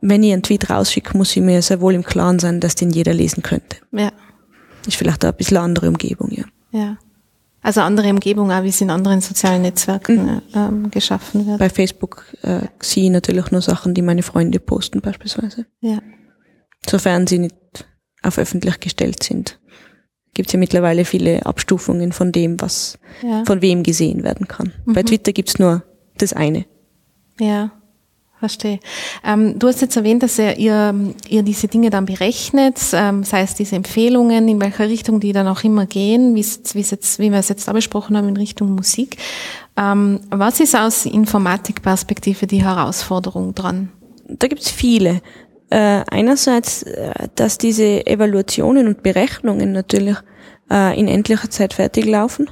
[0.00, 2.90] wenn ich einen Tweet rausschicke, muss ich mir sehr wohl im Klaren sein, dass den
[2.90, 3.78] jeder lesen könnte.
[3.92, 4.12] Ja.
[4.86, 6.44] Ist vielleicht auch ein bisschen andere Umgebung, ja.
[6.72, 6.98] Ja.
[7.62, 10.42] Also andere Umgebung, auch wie es in anderen sozialen Netzwerken mhm.
[10.54, 11.58] ähm, geschaffen wird.
[11.58, 15.64] Bei Facebook äh, sehe ich natürlich nur Sachen, die meine Freunde posten beispielsweise.
[15.80, 16.00] Ja.
[16.86, 17.54] Sofern sie nicht
[18.22, 19.58] auf öffentlich gestellt sind
[20.34, 23.44] gibt es ja mittlerweile viele Abstufungen von dem, was ja.
[23.46, 24.72] von wem gesehen werden kann.
[24.84, 24.92] Mhm.
[24.92, 25.82] Bei Twitter gibt's nur
[26.18, 26.66] das eine.
[27.40, 27.70] Ja,
[28.38, 28.78] verstehe.
[29.24, 30.94] Ähm, du hast jetzt erwähnt, dass ihr, ihr,
[31.28, 35.48] ihr diese Dinge dann berechnet, ähm, sei es diese Empfehlungen, in welcher Richtung die dann
[35.48, 38.74] auch immer gehen, wie's, wie's jetzt, wie wir es jetzt da besprochen haben, in Richtung
[38.74, 39.16] Musik.
[39.76, 43.90] Ähm, was ist aus Informatikperspektive die Herausforderung dran?
[44.28, 45.20] Da gibt's viele.
[45.74, 50.16] Äh, einerseits, äh, dass diese Evaluationen und Berechnungen natürlich
[50.70, 52.48] äh, in endlicher Zeit fertig laufen.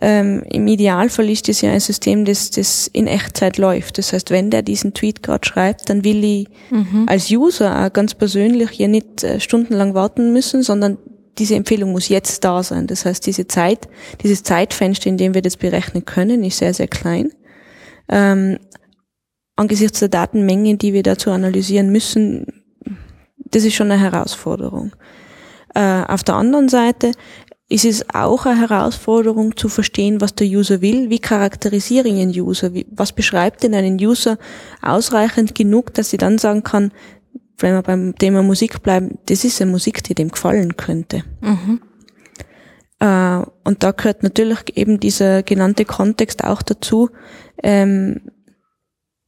[0.00, 3.98] Ähm, Im Idealfall ist das ja ein System, das, das in Echtzeit läuft.
[3.98, 7.04] Das heißt, wenn der diesen Tweet gerade schreibt, dann will ich mhm.
[7.06, 10.96] als User auch ganz persönlich hier nicht äh, stundenlang warten müssen, sondern
[11.36, 12.86] diese Empfehlung muss jetzt da sein.
[12.86, 13.88] Das heißt, diese Zeit,
[14.22, 17.30] dieses Zeitfenster, in dem wir das berechnen können, ist sehr, sehr klein.
[18.08, 18.58] Ähm,
[19.56, 22.64] angesichts der Datenmenge, die wir dazu analysieren müssen,
[23.36, 24.92] das ist schon eine Herausforderung.
[25.74, 27.12] Äh, auf der anderen Seite
[27.68, 31.08] ist es auch eine Herausforderung zu verstehen, was der User will.
[31.10, 32.74] Wie charakterisiere ich einen User?
[32.74, 34.38] Wie, was beschreibt denn einen User
[34.82, 36.92] ausreichend genug, dass ich dann sagen kann,
[37.58, 41.22] wenn wir beim Thema Musik bleiben, das ist eine Musik, die dem gefallen könnte.
[41.40, 41.80] Mhm.
[42.98, 47.10] Äh, und da gehört natürlich eben dieser genannte Kontext auch dazu.
[47.62, 48.20] Ähm,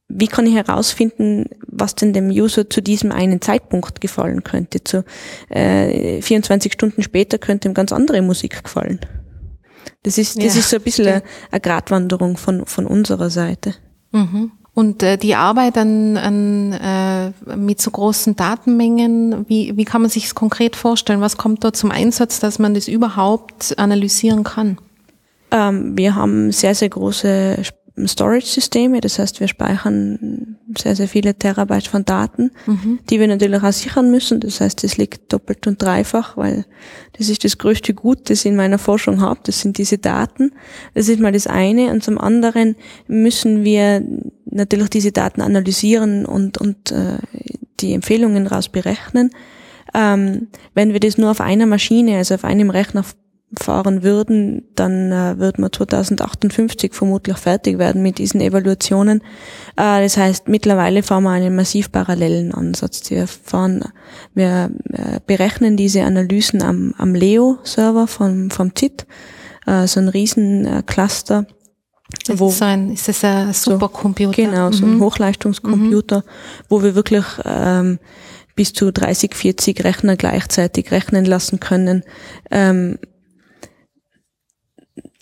[0.09, 4.83] wie kann ich herausfinden, was denn dem User zu diesem einen Zeitpunkt gefallen könnte?
[4.83, 5.03] Zu
[5.49, 8.99] äh, 24 Stunden später könnte ihm ganz andere Musik gefallen.
[10.03, 13.75] Das ist, das ja, ist so ein bisschen eine, eine Gratwanderung von, von unserer Seite.
[14.11, 14.51] Mhm.
[14.73, 20.11] Und äh, die Arbeit an, an äh, mit so großen Datenmengen, wie, wie kann man
[20.11, 21.19] sich es konkret vorstellen?
[21.19, 24.77] Was kommt da zum Einsatz, dass man das überhaupt analysieren kann?
[25.49, 27.63] Ähm, wir haben sehr, sehr große
[28.05, 32.99] Storage-Systeme, das heißt, wir speichern sehr, sehr viele Terabyte von Daten, mhm.
[33.09, 34.39] die wir natürlich auch sichern müssen.
[34.39, 36.65] Das heißt, es liegt doppelt und dreifach, weil
[37.17, 39.39] das ist das größte Gut, das ich in meiner Forschung habe.
[39.43, 40.51] Das sind diese Daten.
[40.93, 41.91] Das ist mal das eine.
[41.91, 42.75] Und zum anderen
[43.07, 44.03] müssen wir
[44.45, 47.17] natürlich diese Daten analysieren und, und äh,
[47.79, 49.31] die Empfehlungen daraus berechnen.
[49.93, 53.03] Ähm, wenn wir das nur auf einer Maschine, also auf einem Rechner
[53.55, 59.21] fahren würden, dann äh, wird man 2058 vermutlich fertig werden mit diesen Evaluationen.
[59.77, 63.09] Äh, das heißt, mittlerweile fahren wir einen massiv parallelen Ansatz.
[63.09, 63.85] Wir fahren,
[64.33, 69.07] wir äh, berechnen diese Analysen am, am Leo-Server vom, vom ZIT,
[69.65, 71.45] äh, so ein riesen äh.
[72.25, 74.33] Das wo, ist, so ein, ist das ein Supercomputer?
[74.33, 75.01] So, genau, so ein mhm.
[75.01, 76.65] Hochleistungscomputer, mhm.
[76.67, 77.99] wo wir wirklich ähm,
[78.55, 82.03] bis zu 30, 40 Rechner gleichzeitig rechnen lassen können.
[82.51, 82.97] Ähm,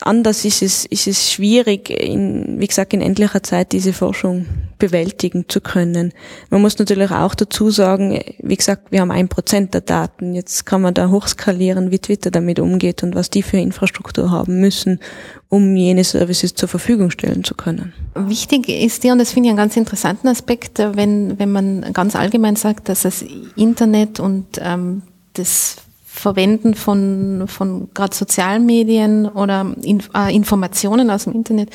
[0.02, 4.46] anders ist es, ist es schwierig, in, wie gesagt, in endlicher Zeit diese Forschung
[4.78, 6.12] bewältigen zu können.
[6.50, 10.34] Man muss natürlich auch dazu sagen, wie gesagt, wir haben ein Prozent der Daten.
[10.34, 14.60] Jetzt kann man da hochskalieren, wie Twitter damit umgeht und was die für Infrastruktur haben
[14.60, 15.00] müssen,
[15.48, 17.94] um jene Services zur Verfügung stellen zu können.
[18.16, 22.18] Wichtig ist dir, und das finde ich einen ganz interessanten Aspekt, wenn, wenn man ganz
[22.18, 23.24] allgemein sagt, dass das
[23.56, 25.04] Internet und ähm,
[25.34, 25.78] das
[26.16, 31.70] Verwenden von, von gerade sozialen Medien oder in, äh, Informationen aus dem Internet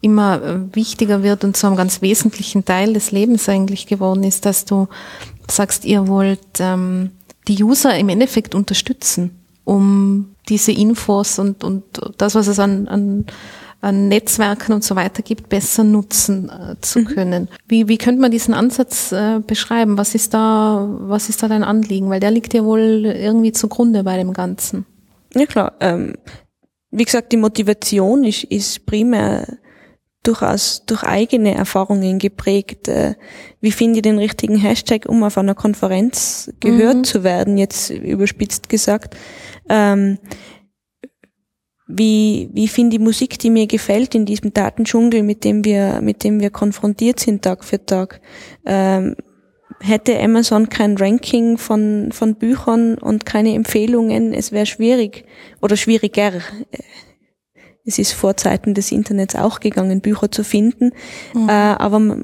[0.00, 4.46] immer äh, wichtiger wird und zu einem ganz wesentlichen Teil des Lebens eigentlich geworden ist,
[4.46, 4.88] dass du
[5.50, 7.10] sagst, ihr wollt ähm,
[7.48, 11.84] die User im Endeffekt unterstützen, um diese Infos und, und
[12.16, 13.26] das, was es an an
[13.90, 17.04] Netzwerken und so weiter gibt, besser nutzen äh, zu mhm.
[17.06, 17.48] können.
[17.66, 19.98] Wie, wie könnte man diesen Ansatz äh, beschreiben?
[19.98, 22.08] Was ist da, was ist da dein Anliegen?
[22.08, 24.86] Weil der liegt ja wohl irgendwie zugrunde bei dem Ganzen.
[25.34, 25.72] Ja klar.
[25.80, 26.14] Ähm,
[26.92, 29.46] wie gesagt, die Motivation ist, ist primär
[30.22, 32.86] durchaus durch eigene Erfahrungen geprägt.
[32.86, 33.14] Äh,
[33.60, 37.04] wie finde ich den richtigen Hashtag, um auf einer Konferenz gehört mhm.
[37.04, 39.16] zu werden, jetzt überspitzt gesagt.
[39.68, 40.18] Ähm,
[41.94, 46.24] wie, wie finde ich Musik, die mir gefällt in diesem Datendschungel, mit dem wir, mit
[46.24, 48.20] dem wir konfrontiert sind Tag für Tag.
[48.64, 49.16] Ähm,
[49.80, 55.24] hätte Amazon kein Ranking von, von Büchern und keine Empfehlungen, es wäre schwierig
[55.60, 56.32] oder schwieriger.
[57.84, 60.92] Es ist vor Zeiten des Internets auch gegangen, Bücher zu finden.
[61.34, 61.48] Mhm.
[61.48, 62.16] Äh, aber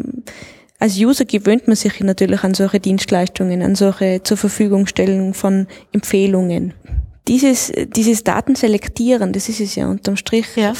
[0.78, 6.74] als User gewöhnt man sich natürlich an solche Dienstleistungen, an solche zur Verfügungstellung von Empfehlungen
[7.28, 10.72] dieses, dieses Datenselektieren, das ist es ja unterm Strich, ja.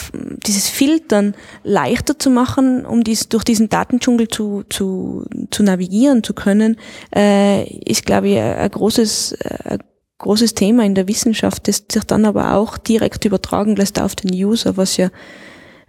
[0.46, 6.32] dieses Filtern leichter zu machen, um dies, durch diesen Datendschungel zu, zu, zu navigieren zu
[6.32, 6.76] können,
[7.14, 9.78] äh, ist, glaube ich, ein großes, ein
[10.18, 14.34] großes Thema in der Wissenschaft, das sich dann aber auch direkt übertragen lässt auf den
[14.34, 15.10] User, was ja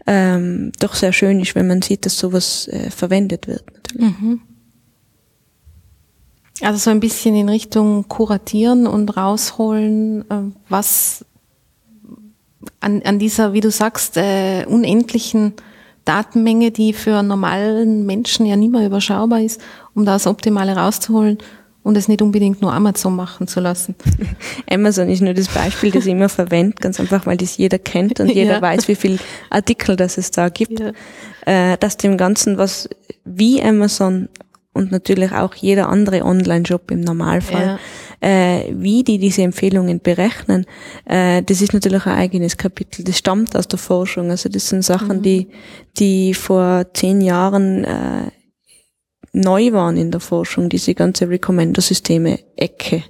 [0.08, 3.64] ähm, doch sehr schön ist, wenn man sieht, dass sowas äh, verwendet wird.
[3.98, 4.42] Mhm.
[6.62, 11.26] Also so ein bisschen in Richtung kuratieren und rausholen, äh, was
[12.80, 15.54] an, an dieser, wie du sagst, äh, unendlichen
[16.06, 19.62] Datenmenge, die für normalen Menschen ja nie mehr überschaubar ist,
[19.94, 21.38] um das Optimale rauszuholen
[21.84, 23.96] und es nicht unbedingt nur Amazon machen zu lassen.
[24.70, 28.20] Amazon ist nur das Beispiel, das ich immer verwende, ganz einfach, weil das jeder kennt
[28.20, 28.62] und jeder ja.
[28.62, 29.20] weiß, wie viel
[29.50, 30.80] Artikel das es da gibt.
[30.80, 30.92] Ja.
[31.46, 32.90] Äh, dass dem Ganzen, was
[33.24, 34.30] wie Amazon
[34.74, 37.80] und natürlich auch jeder andere Online-Shop im Normalfall,
[38.22, 38.60] ja.
[38.60, 40.66] äh, wie die diese Empfehlungen berechnen,
[41.06, 43.04] äh, das ist natürlich ein eigenes Kapitel.
[43.04, 44.30] Das stammt aus der Forschung.
[44.30, 45.22] Also das sind Sachen, mhm.
[45.24, 45.48] die,
[45.98, 48.32] die vor zehn Jahren äh,
[49.34, 53.04] neu waren in der Forschung, diese ganze Recommender-Systeme-Ecke.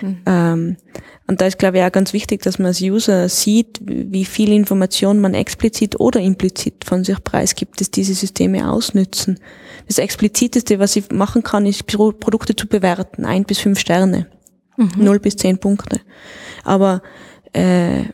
[0.00, 0.22] Mhm.
[0.26, 0.76] Ähm,
[1.26, 4.52] und da ist, glaube ich, auch ganz wichtig, dass man als User sieht, wie viel
[4.52, 9.40] Information man explizit oder implizit von sich preisgibt, dass diese Systeme ausnützen.
[9.86, 14.26] Das Expliziteste, was ich machen kann, ist Produkte zu bewerten, ein bis fünf Sterne,
[14.76, 14.90] mhm.
[14.96, 16.00] null bis zehn Punkte.
[16.62, 17.00] Aber
[17.54, 18.04] äh,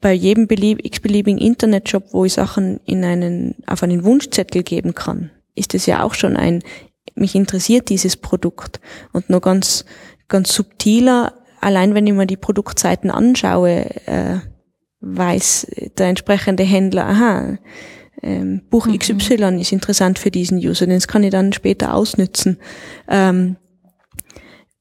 [0.00, 5.30] bei jedem belieb x-beliebigen Internetshop, wo ich Sachen in einen, auf einen Wunschzettel geben kann,
[5.54, 6.62] ist es ja auch schon ein,
[7.14, 8.80] mich interessiert dieses Produkt.
[9.12, 9.84] Und nur ganz,
[10.28, 14.38] ganz subtiler, allein wenn ich mir die Produktseiten anschaue, äh,
[15.00, 15.66] weiß
[15.98, 17.58] der entsprechende Händler, aha,
[18.22, 18.98] ähm, Buch mhm.
[18.98, 22.58] XY ist interessant für diesen User, den kann ich dann später ausnützen.
[23.08, 23.56] Ähm,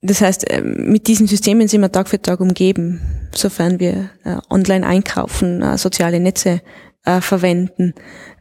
[0.01, 3.01] das heißt, äh, mit diesen Systemen sind wir Tag für Tag umgeben,
[3.33, 6.61] sofern wir äh, online einkaufen, äh, soziale Netze
[7.05, 7.93] äh, verwenden,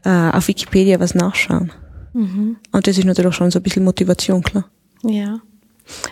[0.04, 1.72] äh, auf Wikipedia was nachschauen.
[2.12, 2.56] Mhm.
[2.72, 4.68] Und das ist natürlich schon so ein bisschen Motivation, klar.
[5.04, 5.40] Ja.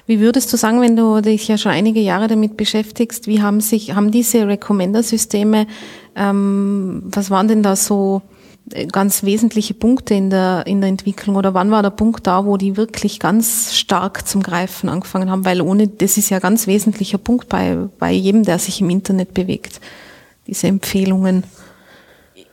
[0.07, 3.61] Wie würdest du sagen, wenn du dich ja schon einige Jahre damit beschäftigst, wie haben
[3.61, 5.67] sich, haben diese Recommender-Systeme,
[6.17, 8.23] ähm, was waren denn da so
[8.93, 12.57] ganz wesentliche Punkte in der, in der Entwicklung oder wann war der Punkt da, wo
[12.57, 15.45] die wirklich ganz stark zum Greifen angefangen haben?
[15.45, 18.91] Weil ohne, das ist ja ein ganz wesentlicher Punkt bei, bei jedem, der sich im
[18.91, 19.81] Internet bewegt,
[20.47, 21.45] diese Empfehlungen.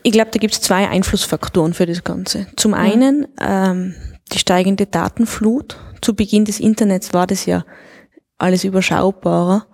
[0.03, 2.47] Ich glaube, da gibt es zwei Einflussfaktoren für das Ganze.
[2.55, 3.93] Zum einen ähm,
[4.31, 5.77] die steigende Datenflut.
[6.01, 7.65] Zu Beginn des Internets war das ja
[8.37, 9.67] alles überschaubarer.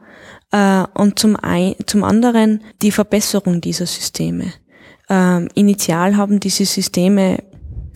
[0.51, 4.53] Äh, und zum, ein, zum anderen die Verbesserung dieser Systeme.
[5.09, 7.39] Ähm, initial haben diese Systeme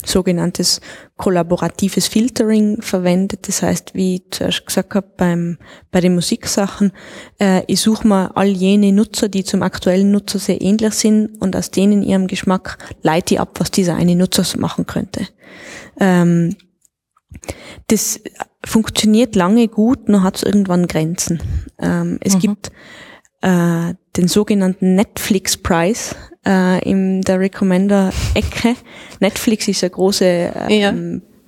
[0.06, 0.80] sogenanntes
[1.18, 3.48] kollaboratives Filtering verwendet.
[3.48, 5.58] Das heißt, wie ich zuerst gesagt habe, beim,
[5.92, 6.92] bei den Musiksachen,
[7.40, 11.56] äh, ich suche mal all jene Nutzer, die zum aktuellen Nutzer sehr ähnlich sind und
[11.56, 15.28] aus denen ihrem Geschmack leite ich ab, was dieser eine Nutzer machen könnte.
[16.00, 16.56] Ähm,
[17.88, 18.20] das
[18.66, 21.42] funktioniert lange gut, nur hat es irgendwann Grenzen.
[21.80, 22.40] Ähm, es mhm.
[22.40, 22.72] gibt
[23.42, 28.76] äh, den sogenannten Netflix-Preis äh, in der Recommender-Ecke.
[29.20, 30.26] Netflix ist eine große
[30.70, 30.94] ähm, ja.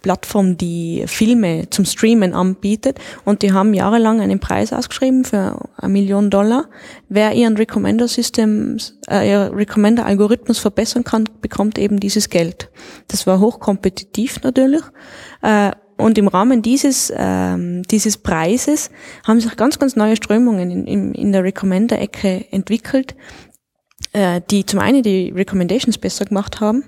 [0.01, 5.93] Plattform, die Filme zum Streamen anbietet und die haben jahrelang einen Preis ausgeschrieben für eine
[5.93, 6.65] Million Dollar.
[7.09, 8.77] Wer ihren Recommender-System,
[9.09, 12.69] äh, ihr Recommender-Algorithmus verbessern kann, bekommt eben dieses Geld.
[13.07, 14.83] Das war hochkompetitiv natürlich.
[15.41, 18.89] Äh, und im Rahmen dieses, ähm, dieses Preises
[19.27, 23.15] haben sich ganz, ganz neue Strömungen in, in, in der Recommender-Ecke entwickelt,
[24.13, 26.83] äh, die zum einen die Recommendations besser gemacht haben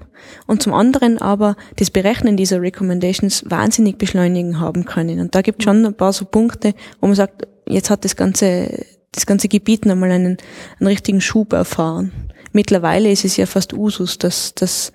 [0.47, 5.19] und zum anderen aber das Berechnen dieser Recommendations wahnsinnig beschleunigen haben können.
[5.19, 8.15] Und da gibt es schon ein paar so Punkte, wo man sagt, jetzt hat das
[8.15, 10.37] ganze, das ganze Gebiet nochmal einen,
[10.79, 12.11] einen richtigen Schub erfahren.
[12.53, 14.91] Mittlerweile ist es ja fast Usus, dass, dass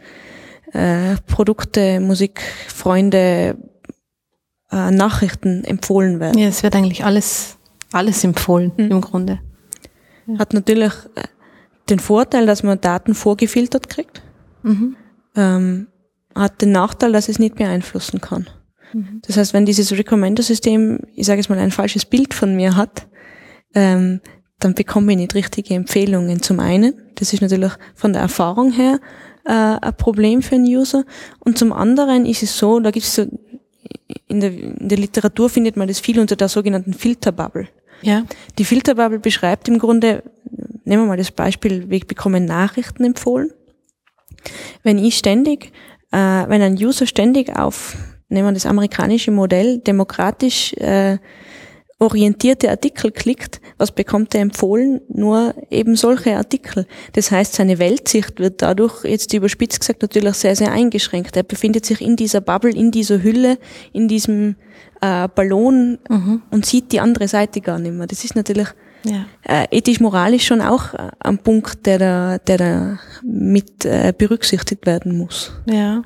[0.72, 3.56] äh, Produkte, Musikfreunde,
[4.70, 6.38] äh, Nachrichten empfohlen werden.
[6.38, 7.56] Ja, es wird eigentlich alles,
[7.92, 8.90] alles empfohlen mhm.
[8.90, 9.38] im Grunde.
[10.38, 11.22] Hat natürlich äh,
[11.88, 14.22] den Vorteil, dass man Daten vorgefiltert kriegt.
[14.62, 14.96] Mhm.
[15.36, 15.88] Ähm,
[16.34, 18.46] hat den Nachteil, dass es nicht beeinflussen kann.
[18.92, 19.22] Mhm.
[19.26, 23.06] Das heißt, wenn dieses Recommender-System, ich sage jetzt mal, ein falsches Bild von mir hat,
[23.74, 24.20] ähm,
[24.58, 26.42] dann bekomme ich nicht richtige Empfehlungen.
[26.42, 29.00] Zum einen, das ist natürlich von der Erfahrung her
[29.44, 31.04] äh, ein Problem für einen User.
[31.40, 33.26] Und zum anderen ist es so, da gibt es so,
[34.28, 37.68] in der, in der Literatur findet man das viel unter der sogenannten Filterbubble.
[38.02, 38.24] Ja.
[38.58, 40.22] Die Filterbubble beschreibt im Grunde,
[40.86, 43.50] nehmen wir mal das Beispiel, wir bekommen Nachrichten empfohlen.
[44.82, 45.72] Wenn ich ständig,
[46.12, 47.96] äh, wenn ein User ständig auf,
[48.28, 51.18] nehmen wir das amerikanische Modell, demokratisch äh,
[51.98, 55.00] orientierte Artikel klickt, was bekommt er empfohlen?
[55.08, 56.86] Nur eben solche Artikel.
[57.14, 61.36] Das heißt, seine Weltsicht wird dadurch, jetzt überspitzt gesagt, natürlich sehr, sehr eingeschränkt.
[61.36, 63.58] Er befindet sich in dieser Bubble, in dieser Hülle,
[63.94, 64.56] in diesem
[65.00, 66.42] äh, Ballon mhm.
[66.50, 68.06] und sieht die andere Seite gar nicht mehr.
[68.06, 68.68] Das ist natürlich
[69.06, 69.24] ja.
[69.42, 75.16] äh, ethisch-moralisch schon auch äh, ein Punkt, der da, der da mit äh, berücksichtigt werden
[75.16, 75.52] muss.
[75.66, 76.02] Ja.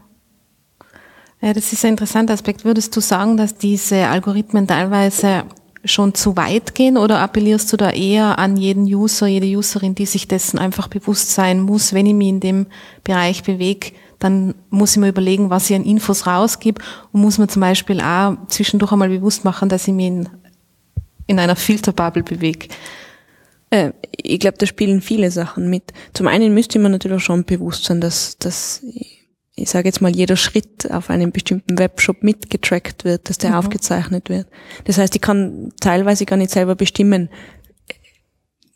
[1.43, 2.65] Ja, das ist ein interessanter Aspekt.
[2.65, 5.45] Würdest du sagen, dass diese Algorithmen teilweise
[5.85, 10.05] schon zu weit gehen oder appellierst du da eher an jeden User, jede Userin, die
[10.05, 12.67] sich dessen einfach bewusst sein muss, wenn ich mich in dem
[13.05, 16.81] Bereich bewege, dann muss ich mir überlegen, was ich an Infos rausgib
[17.13, 20.29] und muss mir zum Beispiel auch zwischendurch einmal bewusst machen, dass ich mich in,
[21.31, 22.67] in einer Filterbubble bewege.
[23.71, 25.93] Äh, ich glaube, da spielen viele Sachen mit.
[26.13, 28.85] Zum einen müsste man natürlich schon bewusst sein, dass, dass
[29.55, 33.57] ich sage jetzt mal, jeder Schritt auf einem bestimmten Webshop mitgetrackt wird, dass der mhm.
[33.57, 34.49] aufgezeichnet wird.
[34.85, 37.29] Das heißt, ich kann teilweise gar nicht selber bestimmen,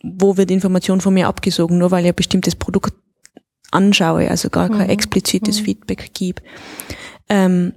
[0.04, 2.94] wo wird Information von mir abgesogen, nur weil ich ein bestimmtes Produkt
[3.72, 4.90] anschaue, also gar kein mhm.
[4.90, 5.64] explizites mhm.
[5.64, 6.40] Feedback gebe.
[7.28, 7.72] Ähm,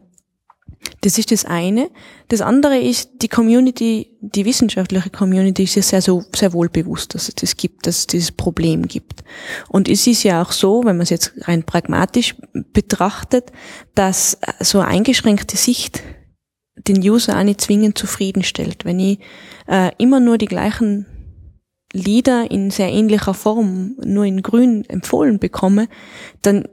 [1.01, 1.89] das ist das eine.
[2.27, 7.13] Das andere ist, die Community, die wissenschaftliche Community ist ja sehr, so, sehr wohl bewusst,
[7.15, 9.23] dass es das gibt, dass es dieses Problem gibt.
[9.69, 12.35] Und es ist ja auch so, wenn man es jetzt rein pragmatisch
[12.73, 13.51] betrachtet,
[13.95, 16.03] dass so eine eingeschränkte Sicht
[16.75, 18.85] den User auch nicht zwingend zufriedenstellt.
[18.85, 19.19] Wenn ich
[19.67, 21.05] äh, immer nur die gleichen
[21.93, 25.87] Lieder in sehr ähnlicher Form, nur in grün empfohlen bekomme,
[26.41, 26.67] dann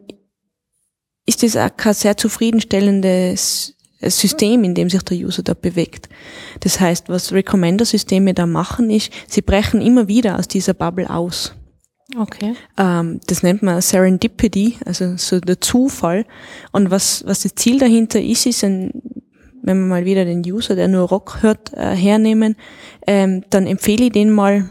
[1.26, 3.74] ist das auch kein sehr zufriedenstellendes
[4.10, 6.08] System, in dem sich der User da bewegt.
[6.60, 11.54] Das heißt, was Recommender-Systeme da machen, ist, sie brechen immer wieder aus dieser Bubble aus.
[12.16, 12.54] Okay.
[12.76, 16.26] Ähm, das nennt man Serendipity, also so der Zufall.
[16.72, 18.90] Und was, was das Ziel dahinter ist, ist ein,
[19.62, 22.56] wenn wir mal wieder den User, der nur Rock hört, äh, hernehmen,
[23.06, 24.68] ähm, dann empfehle ich den mal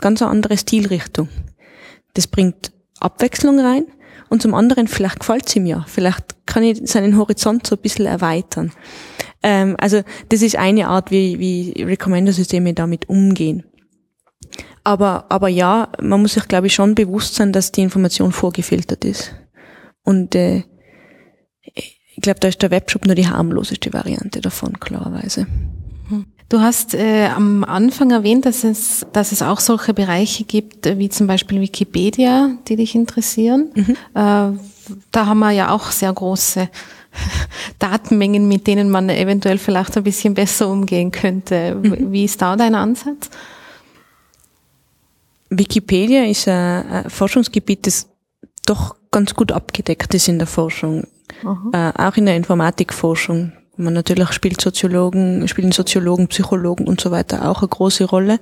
[0.00, 1.28] ganz eine andere Stilrichtung.
[2.14, 3.86] Das bringt Abwechslung rein
[4.28, 5.84] und zum anderen, vielleicht gefällt's ihm ja.
[5.88, 8.72] Vielleicht kann ich seinen Horizont so ein bisschen erweitern.
[9.42, 13.64] Ähm, also das ist eine Art, wie, wie Recommender-Systeme damit umgehen.
[14.84, 19.04] Aber, aber ja, man muss sich, glaube ich, schon bewusst sein, dass die Information vorgefiltert
[19.04, 19.34] ist.
[20.02, 20.64] Und äh,
[21.62, 25.46] ich glaube, da ist der Webshop nur die harmloseste Variante davon, klarerweise.
[26.48, 30.98] Du hast äh, am Anfang erwähnt, dass es, dass es auch solche Bereiche gibt, äh,
[30.98, 33.70] wie zum Beispiel Wikipedia, die dich interessieren.
[33.74, 33.96] Mhm.
[34.14, 34.58] Äh,
[35.12, 36.70] da haben wir ja auch sehr große
[37.78, 41.74] Datenmengen, mit denen man eventuell vielleicht ein bisschen besser umgehen könnte.
[41.74, 42.12] Mhm.
[42.12, 43.28] Wie ist da dein Ansatz?
[45.50, 48.08] Wikipedia ist ein Forschungsgebiet, das
[48.64, 51.04] doch ganz gut abgedeckt ist in der Forschung,
[51.72, 57.48] äh, auch in der Informatikforschung man natürlich spielt Soziologen, spielen Soziologen, Psychologen und so weiter
[57.48, 58.38] auch eine große Rolle.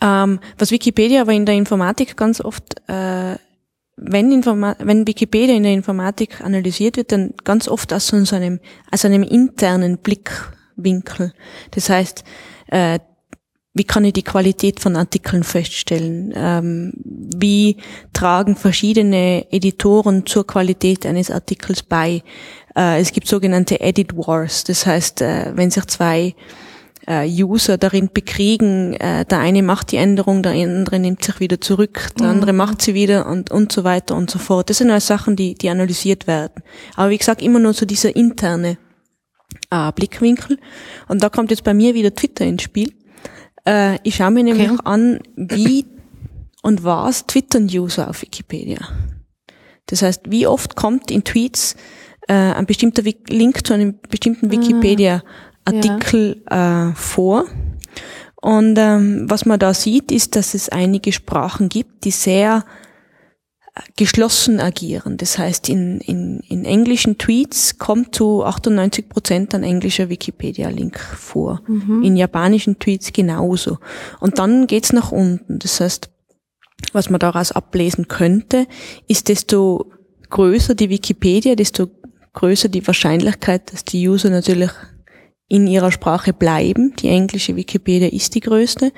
[0.00, 3.36] Ähm, was Wikipedia aber in der Informatik ganz oft, äh,
[3.96, 8.60] wenn, Informa wenn Wikipedia in der Informatik analysiert wird, dann ganz oft aus so einem,
[8.90, 11.32] aus einem internen Blickwinkel.
[11.72, 12.24] Das heißt,
[12.68, 13.00] äh,
[13.74, 16.32] wie kann ich die Qualität von Artikeln feststellen?
[16.34, 17.76] Ähm, wie
[18.12, 22.24] tragen verschiedene Editoren zur Qualität eines Artikels bei?
[22.78, 24.64] Äh, es gibt sogenannte Edit Wars.
[24.64, 26.34] Das heißt, äh, wenn sich zwei
[27.06, 32.10] äh, User darin bekriegen, der eine macht die Änderung, der andere nimmt sich wieder zurück,
[32.18, 32.32] der mhm.
[32.32, 34.68] andere macht sie wieder und, und so weiter und so fort.
[34.70, 36.62] Das sind alles Sachen, die, die analysiert werden.
[36.96, 38.76] Aber wie gesagt, immer nur so dieser interne
[39.70, 40.58] äh, Blickwinkel.
[41.08, 42.92] Und da kommt jetzt bei mir wieder Twitter ins Spiel.
[43.66, 44.82] Äh, ich schaue mir nämlich okay.
[44.84, 45.86] an, wie
[46.62, 48.86] und was twittern User auf Wikipedia.
[49.86, 51.74] Das heißt, wie oft kommt in Tweets
[52.28, 56.90] äh, ein bestimmter Link zu einem bestimmten ah, Wikipedia-Artikel ja.
[56.90, 57.46] äh, vor.
[58.40, 62.64] Und ähm, was man da sieht, ist, dass es einige Sprachen gibt, die sehr
[63.74, 65.16] äh, geschlossen agieren.
[65.16, 71.62] Das heißt, in, in, in englischen Tweets kommt zu 98 Prozent ein englischer Wikipedia-Link vor.
[71.66, 72.04] Mhm.
[72.04, 73.78] In japanischen Tweets genauso.
[74.20, 75.58] Und dann geht's nach unten.
[75.58, 76.08] Das heißt,
[76.92, 78.66] was man daraus ablesen könnte,
[79.08, 79.90] ist, desto
[80.30, 81.88] größer die Wikipedia, desto
[82.32, 84.70] größer die Wahrscheinlichkeit, dass die User natürlich
[85.48, 86.94] in ihrer Sprache bleiben.
[86.98, 88.92] Die englische Wikipedia ist die größte.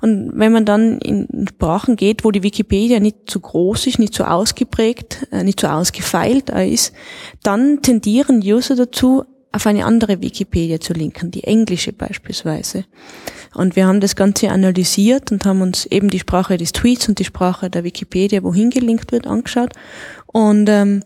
[0.00, 4.14] Und wenn man dann in Sprachen geht, wo die Wikipedia nicht zu groß ist, nicht
[4.14, 6.94] zu ausgeprägt, äh, nicht zu ausgefeilt ist,
[7.42, 12.86] dann tendieren User dazu, auf eine andere Wikipedia zu linken, die englische beispielsweise.
[13.54, 17.18] Und wir haben das Ganze analysiert und haben uns eben die Sprache des Tweets und
[17.18, 19.74] die Sprache der Wikipedia, wohin gelinkt wird, angeschaut.
[20.26, 21.02] Und ähm,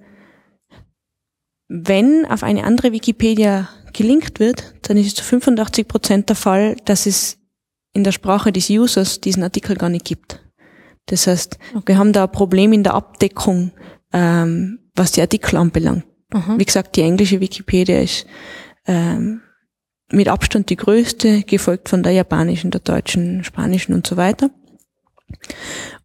[1.68, 6.76] wenn auf eine andere Wikipedia gelinkt wird, dann ist es zu 85 Prozent der Fall,
[6.84, 7.38] dass es
[7.92, 10.40] in der Sprache des Users diesen Artikel gar nicht gibt.
[11.06, 11.82] Das heißt, okay.
[11.86, 13.72] wir haben da ein Problem in der Abdeckung,
[14.12, 16.04] ähm, was die Artikel anbelangt.
[16.32, 16.58] Mhm.
[16.58, 18.26] Wie gesagt, die englische Wikipedia ist
[18.86, 19.40] ähm,
[20.10, 24.50] mit Abstand die größte, gefolgt von der japanischen, der deutschen, spanischen und so weiter.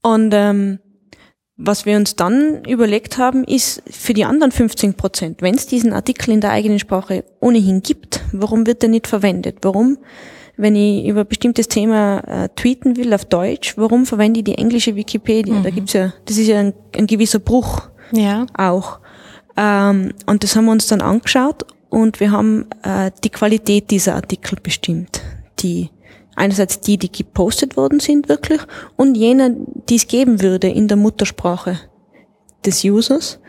[0.02, 0.80] Und ähm,
[1.58, 5.94] was wir uns dann überlegt haben, ist für die anderen 15 Prozent, wenn es diesen
[5.94, 9.58] Artikel in der eigenen Sprache ohnehin gibt, warum wird der nicht verwendet?
[9.62, 9.98] Warum,
[10.58, 14.58] wenn ich über ein bestimmtes Thema äh, tweeten will auf Deutsch, warum verwende ich die
[14.58, 15.56] englische Wikipedia?
[15.56, 15.64] Mhm.
[15.64, 18.46] Da gibt's ja, das ist ja ein, ein gewisser Bruch ja.
[18.58, 19.00] auch.
[19.58, 24.16] Ähm, und das haben wir uns dann angeschaut und wir haben äh, die Qualität dieser
[24.16, 25.22] Artikel bestimmt,
[25.60, 25.90] die
[26.36, 28.62] Einerseits die, die gepostet worden sind wirklich
[28.96, 29.56] und jene,
[29.90, 31.80] die es geben würde in der Muttersprache
[32.66, 33.40] des Users.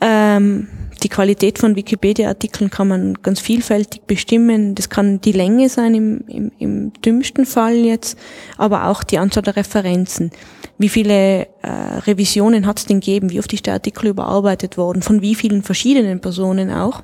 [0.00, 0.68] Ähm,
[1.02, 4.74] die Qualität von Wikipedia-Artikeln kann man ganz vielfältig bestimmen.
[4.74, 8.18] Das kann die Länge sein im, im, im dümmsten Fall jetzt,
[8.56, 10.30] aber auch die Anzahl der Referenzen.
[10.78, 11.70] Wie viele äh,
[12.06, 13.30] Revisionen hat es denn gegeben?
[13.30, 15.02] Wie oft ist der Artikel überarbeitet worden?
[15.02, 17.02] Von wie vielen verschiedenen Personen auch?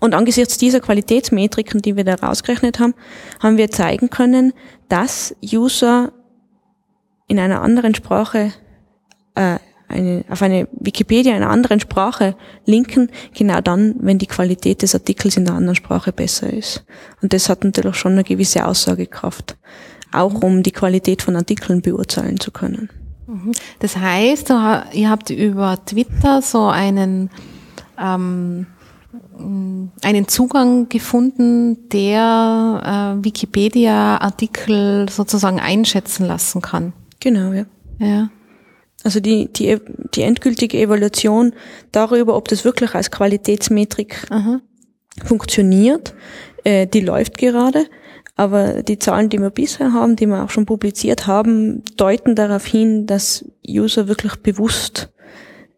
[0.00, 2.94] Und angesichts dieser Qualitätsmetriken, die wir da rausgerechnet haben,
[3.42, 4.52] haben wir zeigen können,
[4.88, 6.12] dass User
[7.26, 8.52] in einer anderen Sprache,
[9.34, 14.82] äh, eine, auf eine Wikipedia in einer anderen Sprache linken, genau dann, wenn die Qualität
[14.82, 16.84] des Artikels in der anderen Sprache besser ist.
[17.22, 19.56] Und das hat natürlich schon eine gewisse Aussagekraft,
[20.12, 22.90] auch um die Qualität von Artikeln beurteilen zu können.
[23.26, 23.52] Mhm.
[23.78, 24.50] Das heißt,
[24.92, 27.30] ihr habt über Twitter so einen
[27.98, 28.66] ähm,
[30.02, 36.92] einen Zugang gefunden, der äh, Wikipedia-Artikel sozusagen einschätzen lassen kann.
[37.20, 37.66] Genau, ja.
[37.98, 38.30] Ja.
[39.02, 39.78] Also die, die,
[40.14, 41.52] die endgültige Evaluation
[41.92, 44.60] darüber, ob das wirklich als Qualitätsmetrik Aha.
[45.22, 46.14] funktioniert,
[46.64, 47.86] äh, die läuft gerade.
[48.36, 52.66] Aber die Zahlen, die wir bisher haben, die wir auch schon publiziert haben, deuten darauf
[52.66, 55.12] hin, dass User wirklich bewusst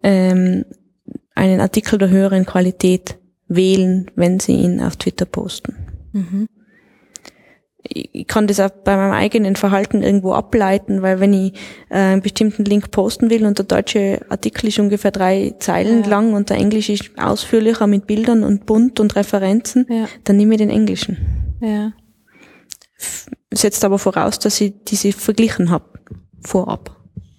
[0.02, 0.64] ähm,
[1.34, 3.18] einen Artikel der höheren Qualität
[3.48, 5.74] wählen, wenn sie ihn auf Twitter posten.
[6.12, 6.48] Mhm.
[7.88, 11.52] Ich kann das auch bei meinem eigenen Verhalten irgendwo ableiten, weil wenn ich
[11.88, 16.08] äh, einen bestimmten Link posten will und der deutsche Artikel ist ungefähr drei Zeilen ja.
[16.08, 20.08] lang und der englische ist ausführlicher mit Bildern und bunt und Referenzen, ja.
[20.24, 21.16] dann nehme ich den englischen.
[21.60, 21.92] Ja.
[23.52, 25.84] Setzt aber voraus, dass ich diese verglichen habe
[26.40, 26.96] vorab.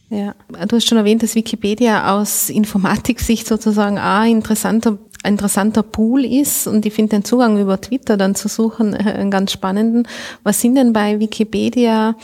[0.10, 0.36] Ja,
[0.68, 6.68] du hast schon erwähnt, dass Wikipedia aus Informatiksicht sozusagen ein interessanter ein interessanter Pool ist
[6.68, 10.08] und ich finde den Zugang über Twitter dann zu suchen äh, einen ganz spannenden.
[10.44, 12.16] Was sind denn bei Wikipedia,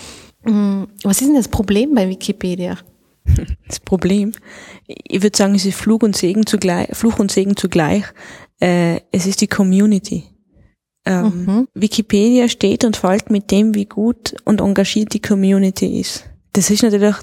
[0.43, 2.77] hm, was ist denn das Problem bei Wikipedia?
[3.67, 4.33] Das Problem,
[4.85, 6.89] ich würde sagen, es ist Fluch und Segen zugleich.
[6.91, 8.03] Fluch und Segen zugleich.
[8.59, 10.25] Äh, es ist die Community.
[11.05, 11.67] Ähm, mhm.
[11.73, 16.83] Wikipedia steht und fällt mit dem, wie gut und engagiert die Community ist das ist
[16.83, 17.15] natürlich,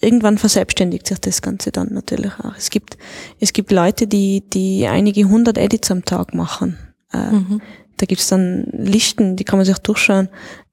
[0.00, 2.54] irgendwann verselbstständigt sich das Ganze dann natürlich auch.
[2.56, 2.96] Es gibt,
[3.40, 6.78] es gibt Leute, die, die einige hundert Edits am Tag machen.
[7.12, 7.60] Äh, mhm.
[7.96, 10.28] Da gibt's dann Listen, die kann man sich durchschauen,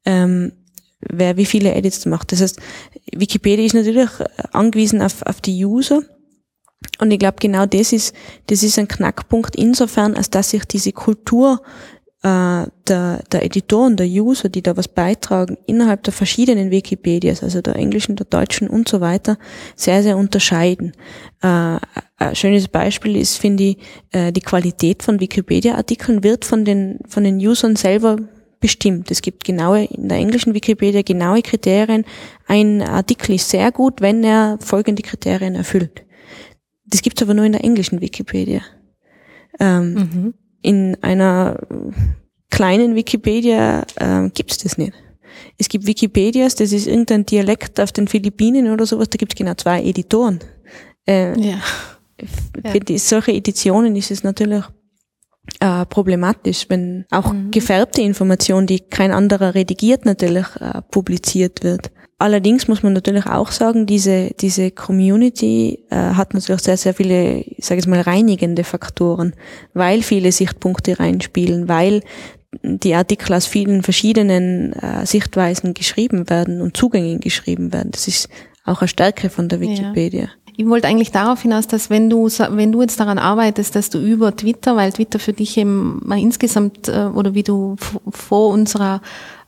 [0.05, 0.53] ähm,
[0.99, 2.31] wer wie viele Edits macht.
[2.31, 2.59] Das heißt,
[3.11, 4.09] Wikipedia ist natürlich
[4.51, 6.01] angewiesen auf, auf die User.
[6.99, 8.13] Und ich glaube, genau das ist,
[8.47, 11.61] das ist ein Knackpunkt insofern, als dass sich diese Kultur
[12.25, 17.61] äh, der, der Editoren, der User, die da was beitragen, innerhalb der verschiedenen Wikipedias, also
[17.61, 19.37] der englischen, der deutschen und so weiter,
[19.75, 20.93] sehr, sehr unterscheiden.
[21.43, 21.77] Äh,
[22.17, 23.77] Ein schönes Beispiel ist, finde ich,
[24.11, 28.17] äh, die Qualität von Wikipedia-Artikeln wird von den, von den Usern selber
[28.59, 29.11] bestimmt.
[29.11, 32.05] Es gibt genaue, in der englischen Wikipedia genaue Kriterien.
[32.47, 36.03] Ein Artikel ist sehr gut, wenn er folgende Kriterien erfüllt.
[36.87, 38.61] Das gibt's aber nur in der englischen Wikipedia.
[39.59, 40.33] Ähm, mhm.
[40.65, 41.59] In einer
[42.49, 44.93] kleinen Wikipedia äh, gibt's das nicht.
[45.59, 49.53] Es gibt Wikipedias, das ist irgendein Dialekt auf den Philippinen oder sowas, da gibt's genau
[49.53, 50.39] zwei Editoren.
[51.07, 51.59] Äh, ja.
[52.65, 54.63] Für die, solche Editionen ist es natürlich
[55.59, 57.51] äh, problematisch, wenn auch mhm.
[57.51, 61.91] gefärbte Information, die kein anderer redigiert, natürlich äh, publiziert wird.
[62.17, 67.39] Allerdings muss man natürlich auch sagen, diese, diese Community äh, hat natürlich sehr, sehr viele,
[67.41, 69.33] ich sage jetzt mal, reinigende Faktoren,
[69.73, 72.01] weil viele Sichtpunkte reinspielen, weil
[72.63, 77.91] die Artikel aus vielen verschiedenen äh, Sichtweisen geschrieben werden und Zugängen geschrieben werden.
[77.91, 78.29] Das ist
[78.63, 80.21] auch eine Stärke von der Wikipedia.
[80.21, 80.29] Ja.
[80.57, 83.99] Ich wollte eigentlich darauf hinaus, dass wenn du, wenn du jetzt daran arbeitest, dass du
[83.99, 87.75] über Twitter, weil Twitter für dich eben mal insgesamt, äh, oder wie du
[88.09, 89.01] vor unserer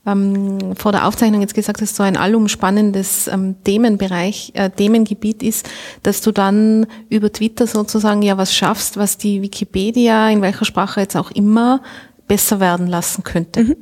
[0.08, 5.70] ähm, vor der Aufzeichnung jetzt gesagt hast, so ein allumspannendes ähm, Themenbereich, äh, Themengebiet ist,
[6.02, 11.02] dass du dann über Twitter sozusagen ja was schaffst, was die Wikipedia, in welcher Sprache
[11.02, 11.82] jetzt auch immer,
[12.28, 13.64] besser werden lassen könnte.
[13.64, 13.76] Mhm.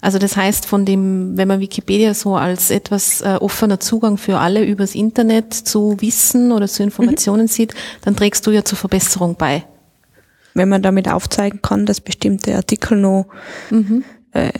[0.00, 4.38] Also das heißt, von dem, wenn man Wikipedia so als etwas äh, offener Zugang für
[4.38, 7.48] alle übers Internet zu Wissen oder zu Informationen mhm.
[7.48, 9.64] sieht, dann trägst du ja zur Verbesserung bei.
[10.54, 13.26] Wenn man damit aufzeigen kann, dass bestimmte Artikel noch
[13.70, 14.04] mhm.
[14.32, 14.52] äh,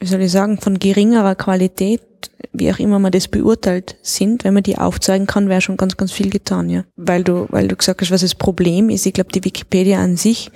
[0.00, 2.02] wie soll ich sagen, von geringerer Qualität,
[2.52, 5.96] wie auch immer man das beurteilt, sind, wenn man die aufzeigen kann, wäre schon ganz,
[5.96, 6.84] ganz viel getan, ja.
[6.96, 9.06] Weil du, weil du gesagt hast, was das Problem ist.
[9.06, 10.50] Ich glaube, die Wikipedia an sich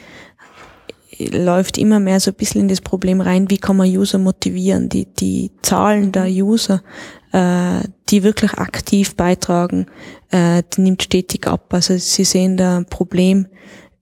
[1.18, 4.88] läuft immer mehr so ein bisschen in das Problem rein, wie kann man User motivieren,
[4.88, 6.82] die, die Zahlen der User,
[7.32, 9.86] äh, die wirklich aktiv beitragen,
[10.30, 11.72] äh, die nimmt stetig ab.
[11.72, 13.46] Also sie sehen da ein Problem,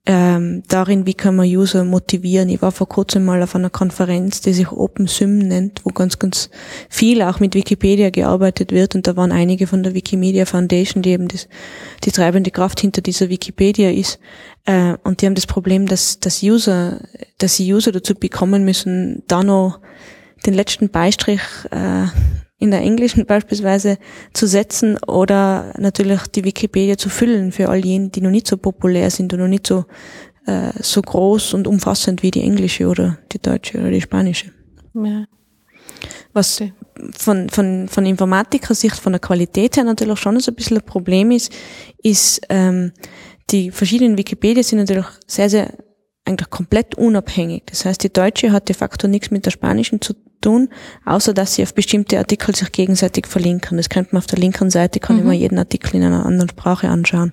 [0.08, 2.48] ähm, darin, wie kann man User motivieren.
[2.48, 6.48] Ich war vor kurzem mal auf einer Konferenz, die sich OpenSym nennt, wo ganz, ganz
[6.88, 11.10] viel auch mit Wikipedia gearbeitet wird und da waren einige von der Wikimedia Foundation, die
[11.10, 11.48] eben das,
[12.04, 14.20] die treibende Kraft hinter dieser Wikipedia ist.
[14.64, 17.00] Äh, und die haben das Problem, dass, dass User,
[17.38, 19.80] dass sie User dazu bekommen müssen, da noch
[20.46, 21.40] den letzten Beistrich
[21.70, 22.06] äh,
[22.58, 23.98] in der englischen beispielsweise
[24.32, 28.56] zu setzen oder natürlich die Wikipedia zu füllen für all jene, die noch nicht so
[28.56, 29.84] populär sind und noch nicht so,
[30.46, 34.52] äh, so groß und umfassend wie die englische oder die deutsche oder die spanische.
[34.94, 35.26] Ja.
[36.32, 36.62] Was
[37.12, 41.30] von, von, von Informatiker-Sicht, von der Qualität her natürlich schon so ein bisschen ein Problem
[41.30, 41.52] ist,
[42.02, 42.92] ist, ähm,
[43.50, 45.72] die verschiedenen Wikipedia sind natürlich sehr, sehr
[46.26, 47.62] eigentlich komplett unabhängig.
[47.66, 50.68] Das heißt, die deutsche hat de facto nichts mit der spanischen zu tun,
[51.04, 53.76] außer dass sie auf bestimmte Artikel sich gegenseitig verlinken.
[53.76, 55.22] Das könnte man auf der linken Seite, kann mhm.
[55.22, 57.32] immer jeden Artikel in einer anderen Sprache anschauen.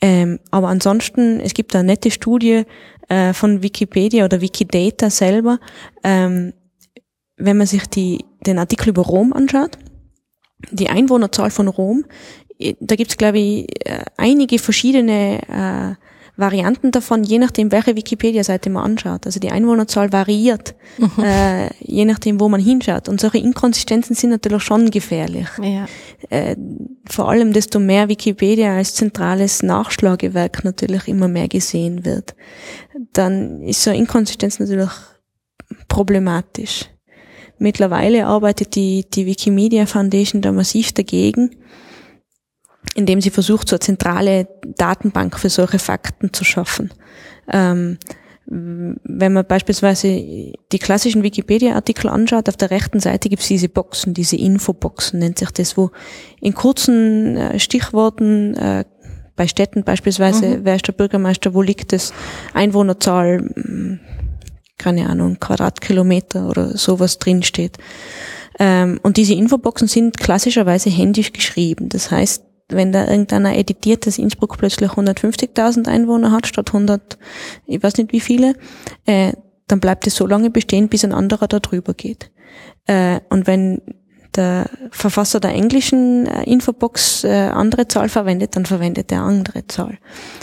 [0.00, 2.64] Ähm, aber ansonsten, es gibt eine nette Studie
[3.08, 5.60] äh, von Wikipedia oder Wikidata selber,
[6.02, 6.54] ähm,
[7.36, 9.78] wenn man sich die, den Artikel über Rom anschaut,
[10.70, 12.04] die Einwohnerzahl von Rom,
[12.80, 16.01] da gibt es, glaube ich, äh, einige verschiedene äh,
[16.36, 19.26] Varianten davon, je nachdem, welche Wikipedia-Seite man anschaut.
[19.26, 21.22] Also die Einwohnerzahl variiert, mhm.
[21.22, 23.08] äh, je nachdem, wo man hinschaut.
[23.08, 25.48] Und solche Inkonsistenzen sind natürlich schon gefährlich.
[25.60, 25.86] Ja.
[26.30, 26.56] Äh,
[27.06, 32.34] vor allem, desto mehr Wikipedia als zentrales Nachschlagewerk natürlich immer mehr gesehen wird,
[33.12, 34.90] dann ist so Inkonsistenz natürlich
[35.88, 36.86] problematisch.
[37.58, 41.50] Mittlerweile arbeitet die, die Wikimedia Foundation da massiv dagegen
[42.94, 46.90] indem sie versucht, so eine zentrale Datenbank für solche Fakten zu schaffen.
[47.50, 47.98] Ähm,
[48.46, 54.14] wenn man beispielsweise die klassischen Wikipedia-Artikel anschaut, auf der rechten Seite gibt es diese Boxen,
[54.14, 55.90] diese Infoboxen nennt sich das, wo
[56.40, 58.84] in kurzen äh, Stichworten äh,
[59.36, 60.64] bei Städten beispielsweise, mhm.
[60.64, 62.12] wer ist der Bürgermeister, wo liegt es,
[62.52, 64.00] Einwohnerzahl, hm,
[64.76, 67.78] keine Ahnung, Quadratkilometer oder sowas drinsteht.
[68.58, 71.88] Ähm, und diese Infoboxen sind klassischerweise händisch geschrieben.
[71.88, 72.42] Das heißt,
[72.72, 77.18] wenn da irgendeiner editiert, dass Innsbruck plötzlich 150.000 Einwohner hat statt 100,
[77.66, 78.54] ich weiß nicht wie viele,
[79.06, 79.32] äh,
[79.68, 82.30] dann bleibt es so lange bestehen, bis ein anderer da drüber geht.
[82.86, 83.80] Äh, und wenn
[84.36, 89.98] der Verfasser der englischen äh, Infobox äh, andere Zahl verwendet, dann verwendet er andere Zahl.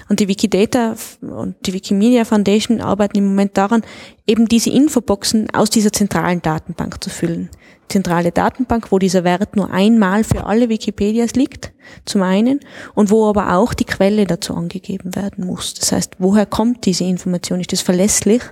[0.10, 3.82] Und die Wikidata und die Wikimedia Foundation arbeiten im Moment daran,
[4.28, 7.50] eben diese Infoboxen aus dieser zentralen Datenbank zu füllen
[7.90, 11.74] zentrale Datenbank, wo dieser Wert nur einmal für alle Wikipedias liegt,
[12.06, 12.60] zum einen,
[12.96, 15.74] und wo aber auch die Quelle dazu angegeben werden muss.
[15.74, 17.60] Das heißt, woher kommt diese Information?
[17.60, 18.44] Ist das verlässlich?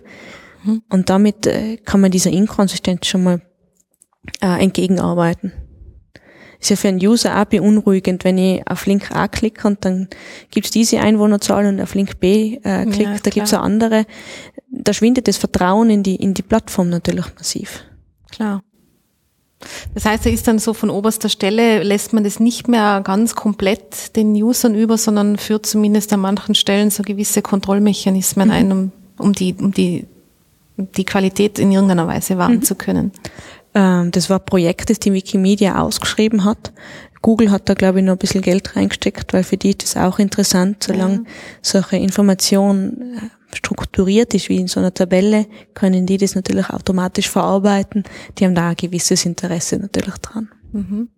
[0.63, 0.81] Mhm.
[0.89, 3.41] Und damit äh, kann man dieser Inkonsistenz schon mal
[4.41, 5.53] äh, entgegenarbeiten.
[6.59, 10.07] ist ja für einen User auch beunruhigend, wenn ich auf Link A klicke und dann
[10.51, 14.05] gibt's diese Einwohnerzahl und auf Link B äh, klicke, ja, da gibt's eine andere.
[14.69, 17.83] Da schwindet das Vertrauen in die, in die Plattform natürlich massiv.
[18.31, 18.63] Klar.
[19.93, 23.35] Das heißt, er ist dann so von oberster Stelle, lässt man das nicht mehr ganz
[23.35, 28.53] komplett den Usern über, sondern führt zumindest an manchen Stellen so gewisse Kontrollmechanismen mhm.
[28.53, 30.05] ein, um, um, die, um die,
[30.77, 32.63] die Qualität in irgendeiner Weise wahren mhm.
[32.63, 33.11] zu können.
[33.73, 36.71] Ähm, das war ein Projekt, das die Wikimedia ausgeschrieben hat.
[37.21, 39.97] Google hat da, glaube ich, noch ein bisschen Geld reingesteckt, weil für die ist das
[39.97, 41.21] auch interessant, solange ja.
[41.61, 47.29] solche Informationen äh, strukturiert ist wie in so einer Tabelle, können die das natürlich automatisch
[47.29, 48.03] verarbeiten.
[48.37, 50.49] Die haben da ein gewisses Interesse natürlich dran.
[50.73, 51.09] Mhm.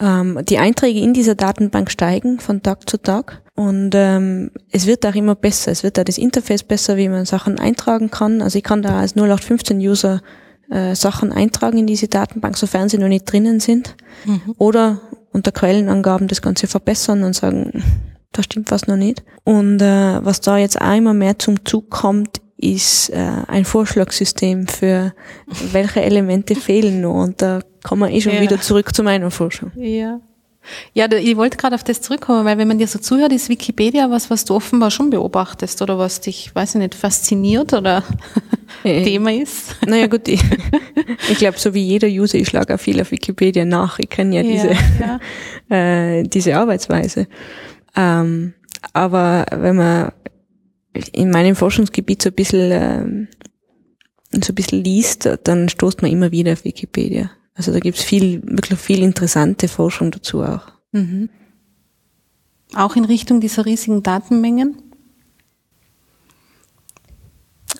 [0.00, 5.04] Ähm, die Einträge in dieser Datenbank steigen von Tag zu Tag und ähm, es wird
[5.04, 5.70] auch immer besser.
[5.70, 8.40] Es wird da das Interface besser, wie man Sachen eintragen kann.
[8.40, 10.22] Also ich kann da als 0815-User
[10.70, 13.96] äh, Sachen eintragen in diese Datenbank, sofern sie noch nicht drinnen sind.
[14.24, 14.54] Mhm.
[14.56, 15.02] Oder
[15.32, 17.82] unter Quellenangaben das Ganze verbessern und sagen,
[18.32, 19.22] da stimmt was noch nicht.
[19.44, 24.66] Und äh, was da jetzt auch immer mehr zum Zug kommt, ist äh, ein Vorschlagssystem
[24.68, 25.14] für
[25.72, 27.22] welche Elemente fehlen noch.
[27.22, 28.40] Und da kommen wir eh schon ja.
[28.40, 29.72] wieder zurück zu meiner Forschung.
[29.76, 30.20] Ja.
[30.92, 34.10] Ja, ich wollte gerade auf das zurückkommen, weil wenn man dir so zuhört, ist Wikipedia
[34.10, 38.04] was, was du offenbar schon beobachtest oder was dich, weiß ich nicht, fasziniert oder
[38.84, 39.76] äh, Thema ist.
[39.86, 40.42] Naja gut, ich,
[41.30, 43.98] ich glaube, so wie jeder User, ich schlage auch viel auf Wikipedia nach.
[43.98, 44.68] Ich kenne ja, ja diese,
[45.00, 45.20] ja.
[45.70, 47.28] Äh, diese Arbeitsweise.
[47.96, 48.54] Ähm,
[48.92, 50.12] aber wenn man
[51.12, 53.28] in meinem Forschungsgebiet so ein bisschen, ähm,
[54.32, 57.30] so ein bisschen liest, dann stoßt man immer wieder auf Wikipedia.
[57.54, 60.72] Also da gibt's viel, wirklich viel interessante Forschung dazu auch.
[60.92, 61.28] Mhm.
[62.74, 64.76] Auch in Richtung dieser riesigen Datenmengen?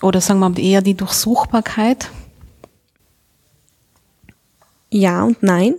[0.01, 2.09] Oder sagen wir mal eher die Durchsuchbarkeit?
[4.89, 5.75] Ja und nein.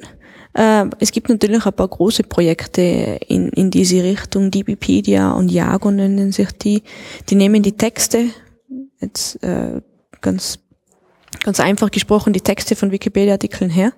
[0.54, 2.82] Äh, es gibt natürlich ein paar große Projekte
[3.26, 4.50] in, in diese Richtung.
[4.50, 6.82] DBpedia und Jago nennen sich die.
[7.28, 8.26] Die nehmen die Texte,
[9.00, 9.80] jetzt äh,
[10.20, 10.58] ganz,
[11.42, 13.92] ganz einfach gesprochen, die Texte von Wikipedia-Artikeln her.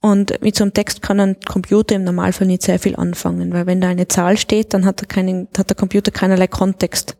[0.00, 3.66] Und mit so einem Text kann ein Computer im Normalfall nicht sehr viel anfangen, weil
[3.66, 7.16] wenn da eine Zahl steht, dann hat, er keinen, hat der Computer keinerlei Kontext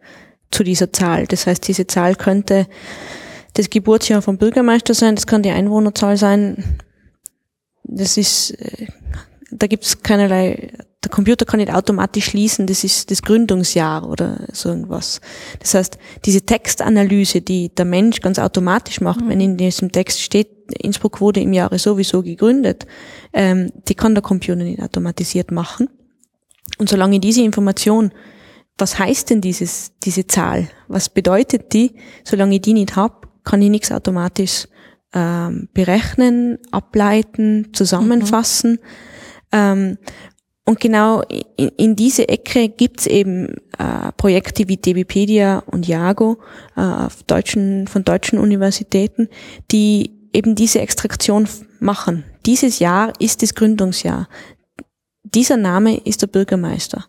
[0.53, 1.27] zu dieser Zahl.
[1.27, 2.67] Das heißt, diese Zahl könnte
[3.55, 6.79] das Geburtsjahr vom Bürgermeister sein, das kann die Einwohnerzahl sein,
[7.89, 8.87] das ist, äh,
[9.51, 10.73] da gibt es keinerlei,
[11.03, 15.21] der Computer kann nicht automatisch schließen, das ist das Gründungsjahr oder so irgendwas.
[15.61, 19.29] Das heißt, diese Textanalyse, die der Mensch ganz automatisch macht, mhm.
[19.29, 20.49] wenn in diesem Text steht,
[20.81, 22.87] Innsbruck wurde im Jahre sowieso gegründet,
[23.33, 25.89] ähm, die kann der Computer nicht automatisiert machen.
[26.79, 28.13] Und solange diese Information,
[28.77, 33.63] was heißt denn dieses, diese Zahl, was bedeutet die, solange ich die nicht hab, kann
[33.63, 34.69] ich nichts automatisch
[35.13, 38.73] ähm, berechnen, ableiten, zusammenfassen.
[38.73, 38.79] Mhm.
[39.53, 39.99] Ähm,
[40.65, 41.23] und genau
[41.57, 46.37] in, in diese Ecke gibt's eben äh, Projekte wie DBpedia und Jago
[46.77, 49.29] äh, deutschen, von deutschen Universitäten,
[49.71, 51.49] die eben diese Extraktion
[51.81, 52.25] machen.
[52.45, 54.29] Dieses Jahr ist das Gründungsjahr.
[55.25, 57.07] Dieser Name ist der Bürgermeister.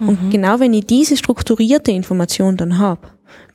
[0.00, 0.08] Mhm.
[0.08, 3.08] Und genau wenn ich diese strukturierte Information dann habe,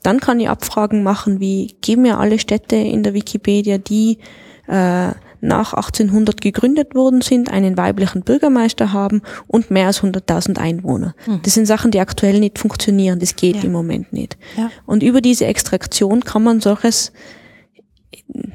[0.03, 4.19] dann kann ich Abfragen machen wie, geben mir alle Städte in der Wikipedia, die
[4.67, 11.15] äh, nach 1800 gegründet worden sind, einen weiblichen Bürgermeister haben und mehr als 100.000 Einwohner.
[11.25, 11.41] Mhm.
[11.43, 13.19] Das sind Sachen, die aktuell nicht funktionieren.
[13.19, 13.63] Das geht ja.
[13.63, 14.37] im Moment nicht.
[14.55, 14.69] Ja.
[14.85, 17.11] Und über diese Extraktion kann man solches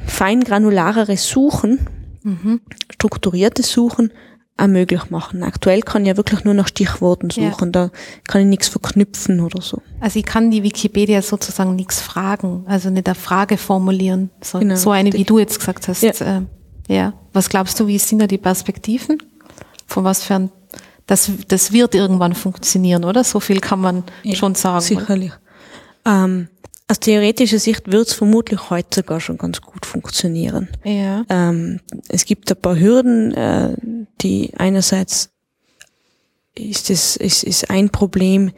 [0.06, 1.80] fein granulareres Suchen,
[2.22, 2.60] mhm.
[2.90, 4.12] strukturiertes Suchen
[4.56, 5.42] auch möglich machen.
[5.42, 7.70] Aktuell kann ich ja wirklich nur nach Stichworten suchen, ja.
[7.72, 7.90] da
[8.26, 9.82] kann ich nichts verknüpfen oder so.
[10.00, 14.76] Also ich kann die Wikipedia sozusagen nichts fragen, also nicht eine Frage formulieren, so, genau.
[14.76, 16.02] so eine, wie du jetzt gesagt hast.
[16.02, 16.10] Ja.
[16.10, 16.42] Äh,
[16.88, 17.12] ja.
[17.32, 19.22] Was glaubst du, wie sind da die Perspektiven?
[19.86, 20.50] Von was für ein,
[21.06, 23.24] das, das wird irgendwann funktionieren, oder?
[23.24, 24.80] So viel kann man ja, schon sagen.
[24.80, 25.32] Sicherlich.
[26.06, 26.48] Ähm,
[26.88, 30.68] aus theoretischer Sicht wird es vermutlich heute sogar schon ganz gut funktionieren.
[30.84, 31.24] Ja.
[31.28, 33.76] Ähm, es gibt ein paar Hürden, äh,
[34.20, 35.30] die einerseits
[36.54, 38.52] ist es ist, ist ein Problem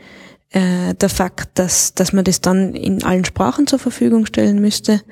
[0.51, 5.03] äh, der Fakt, dass dass man das dann in allen Sprachen zur Verfügung stellen müsste.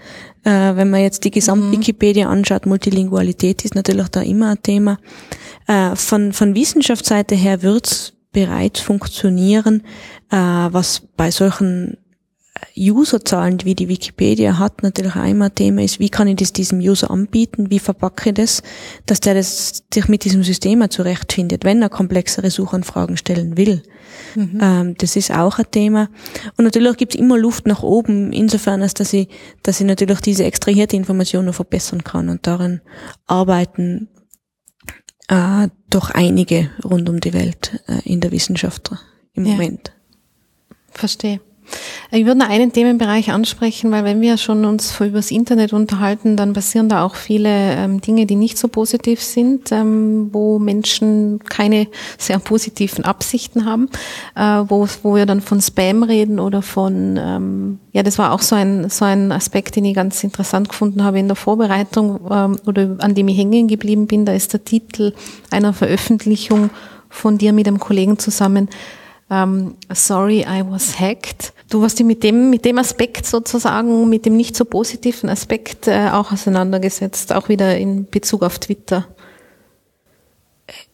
[0.44, 4.98] Äh, wenn man jetzt die Gesamt-Wikipedia anschaut, Multilingualität ist natürlich da immer ein Thema.
[5.66, 9.82] Äh, von von Wissenschaftsseite her wird's bereits funktionieren,
[10.30, 11.96] äh, was bei solchen
[12.76, 17.10] Userzahlen, wie die Wikipedia hat, natürlich immer Thema ist, wie kann ich das diesem User
[17.10, 18.62] anbieten, wie verpacke ich das,
[19.06, 23.82] dass der das, sich mit diesem System auch zurechtfindet, wenn er komplexere Suchanfragen stellen will.
[24.34, 24.58] Mhm.
[24.60, 26.08] Ähm, das ist auch ein Thema.
[26.56, 29.28] Und natürlich gibt es immer Luft nach oben, insofern, als dass ich,
[29.62, 32.80] dass ich natürlich diese extrahierte Information noch verbessern kann und darin
[33.26, 34.08] arbeiten
[35.28, 38.92] Äh, doch einige rund um die Welt äh, in der Wissenschaft
[39.34, 39.52] im ja.
[39.52, 39.92] Moment.
[40.90, 41.40] Verstehe.
[42.12, 46.36] Ich würde noch einen Themenbereich ansprechen, weil wenn wir schon uns über das Internet unterhalten,
[46.36, 51.40] dann passieren da auch viele ähm, Dinge, die nicht so positiv sind, ähm, wo Menschen
[51.48, 53.88] keine sehr positiven Absichten haben,
[54.36, 58.42] äh, wo, wo wir dann von Spam reden oder von, ähm, ja, das war auch
[58.42, 62.20] so ein, so ein Aspekt, den ich ganz interessant gefunden habe in der Vorbereitung
[62.66, 64.24] oder an dem ich hängen geblieben bin.
[64.24, 65.12] Da ist der Titel
[65.50, 66.70] einer Veröffentlichung
[67.08, 68.68] von dir mit einem Kollegen zusammen,
[69.30, 71.52] ähm, Sorry, I was hacked.
[71.68, 75.88] Du hast dich mit dem, mit dem Aspekt sozusagen, mit dem nicht so positiven Aspekt
[75.88, 79.06] äh, auch auseinandergesetzt, auch wieder in Bezug auf Twitter.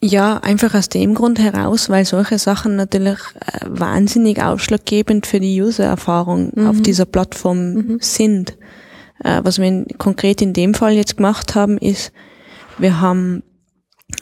[0.01, 5.61] Ja, einfach aus dem Grund heraus, weil solche Sachen natürlich äh, wahnsinnig ausschlaggebend für die
[5.63, 6.67] User-Erfahrung mhm.
[6.67, 7.99] auf dieser Plattform mhm.
[8.01, 8.57] sind.
[9.25, 12.13] Äh, was wir in, konkret in dem Fall jetzt gemacht haben, ist,
[12.79, 13.43] wir haben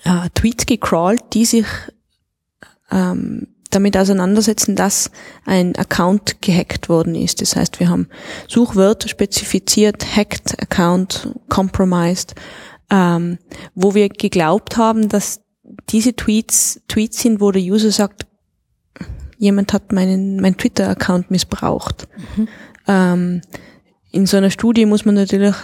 [0.05, 1.67] äh, Tweets gecrawlt, die sich
[2.91, 5.11] ähm, damit auseinandersetzen, dass
[5.47, 7.41] ein Account gehackt worden ist.
[7.41, 8.09] Das heißt, wir haben
[8.49, 12.35] Suchwörter spezifiziert, hacked Account, compromised,
[12.91, 13.39] ähm,
[13.75, 15.41] wo wir geglaubt haben, dass
[15.89, 18.27] diese Tweets Tweets sind, wo der User sagt,
[19.39, 22.09] jemand hat meinen mein Twitter-Account missbraucht.
[22.37, 22.49] Mhm.
[22.87, 23.41] Ähm,
[24.11, 25.55] in so einer Studie muss man natürlich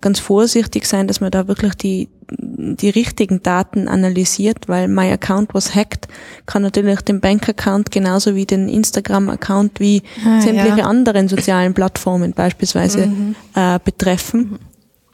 [0.00, 5.52] ganz vorsichtig sein, dass man da wirklich die, die richtigen Daten analysiert, weil my account
[5.52, 6.08] was hacked
[6.46, 10.84] kann natürlich den Bank-Account genauso wie den Instagram-Account wie ah, sämtliche ja.
[10.84, 13.34] anderen sozialen Plattformen beispielsweise mhm.
[13.54, 14.58] äh, betreffen.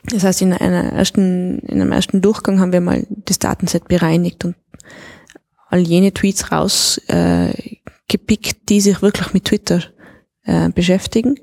[0.05, 4.45] Das heißt, in einer ersten, in einem ersten Durchgang haben wir mal das Datenset bereinigt
[4.45, 4.57] und
[5.69, 9.83] all jene Tweets rausgepickt, äh, die sich wirklich mit Twitter
[10.45, 11.37] äh, beschäftigen.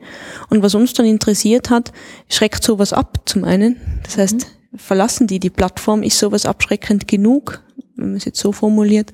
[0.50, 1.92] Und was uns dann interessiert hat,
[2.30, 3.78] schreckt sowas ab zum einen.
[4.04, 4.78] Das heißt, mhm.
[4.78, 7.64] verlassen die die Plattform, ist sowas abschreckend genug,
[7.96, 9.12] wenn man es jetzt so formuliert,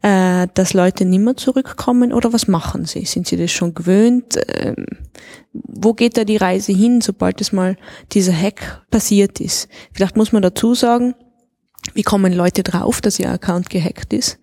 [0.00, 3.04] äh, dass Leute nimmer zurückkommen oder was machen sie?
[3.04, 4.38] Sind sie das schon gewöhnt?
[4.48, 4.86] Ähm,
[5.52, 7.76] wo geht da die Reise hin, sobald es mal
[8.12, 9.68] dieser Hack passiert ist?
[9.92, 11.14] Vielleicht muss man dazu sagen,
[11.94, 14.38] wie kommen Leute drauf, dass ihr Account gehackt ist?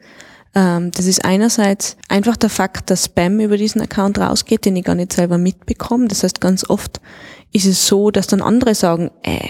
[0.56, 4.86] Ähm, das ist einerseits einfach der Fakt, dass Spam über diesen Account rausgeht, den ich
[4.86, 6.08] gar nicht selber mitbekomme.
[6.08, 7.00] Das heißt, ganz oft
[7.52, 9.50] ist es so, dass dann andere sagen, äh,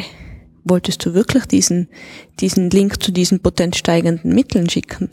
[0.65, 1.89] wolltest du wirklich diesen,
[2.39, 5.09] diesen Link zu diesen potent steigenden Mitteln schicken?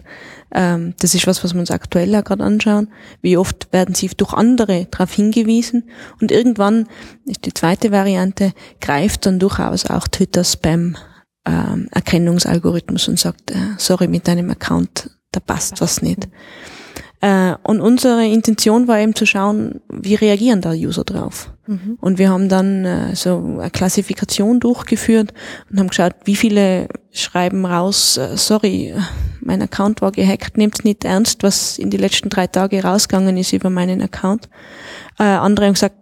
[0.53, 2.89] Ähm, das ist was, was wir uns aktuell ja gerade anschauen.
[3.23, 5.89] Wie oft werden sie durch andere darauf hingewiesen?
[6.21, 6.89] Und irgendwann
[7.25, 10.97] ist die zweite Variante, greift dann durchaus auch Twitter Spam
[11.47, 16.29] ähm, Erkennungsalgorithmus und sagt, äh, sorry, mit deinem Account da passt was nicht.
[17.21, 21.53] Äh, und unsere Intention war eben zu schauen, wie reagieren da User drauf.
[21.67, 21.99] Mhm.
[22.01, 25.33] Und wir haben dann äh, so eine Klassifikation durchgeführt
[25.71, 28.95] und haben geschaut, wie viele schreiben raus, äh, sorry,
[29.41, 33.53] mein Account war gehackt, nehmt nicht ernst, was in die letzten drei Tage rausgegangen ist
[33.53, 34.49] über meinen Account.
[35.19, 35.97] Äh, andere haben gesagt,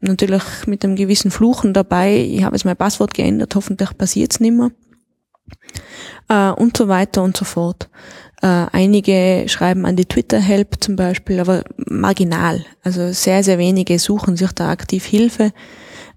[0.00, 4.72] natürlich mit einem gewissen Fluchen dabei, ich habe jetzt mein Passwort geändert, hoffentlich passiert's nimmer
[6.28, 7.88] äh, und so weiter und so fort.
[8.42, 12.64] Äh, einige schreiben an die Twitter-Help zum Beispiel, aber marginal.
[12.82, 15.52] Also sehr, sehr wenige suchen sich da aktiv Hilfe.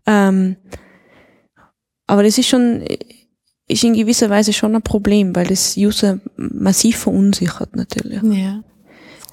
[0.07, 0.55] Ähm,
[2.07, 2.85] aber das ist schon,
[3.67, 8.21] ist in gewisser Weise schon ein Problem, weil das User massiv verunsichert natürlich.
[8.23, 8.63] Ja.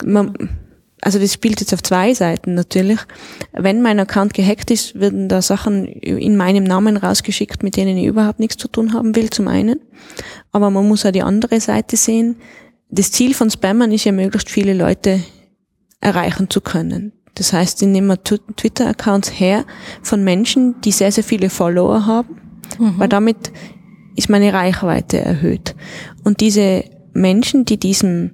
[0.05, 0.35] Man,
[1.05, 3.01] also das spielt jetzt auf zwei Seiten natürlich.
[3.53, 8.07] Wenn mein Account gehackt ist, werden da Sachen in meinem Namen rausgeschickt, mit denen ich
[8.07, 9.81] überhaupt nichts zu tun haben will, zum einen.
[10.53, 12.37] Aber man muss auch die andere Seite sehen.
[12.89, 15.21] Das Ziel von Spammern ist ja, möglichst viele Leute
[16.01, 17.13] erreichen zu können.
[17.35, 19.65] Das heißt, ich nehme Twitter-Accounts her
[20.03, 22.95] von Menschen, die sehr, sehr viele Follower haben, mhm.
[22.99, 23.51] weil damit
[24.15, 25.75] ist meine Reichweite erhöht.
[26.23, 28.33] Und diese Menschen, die diesem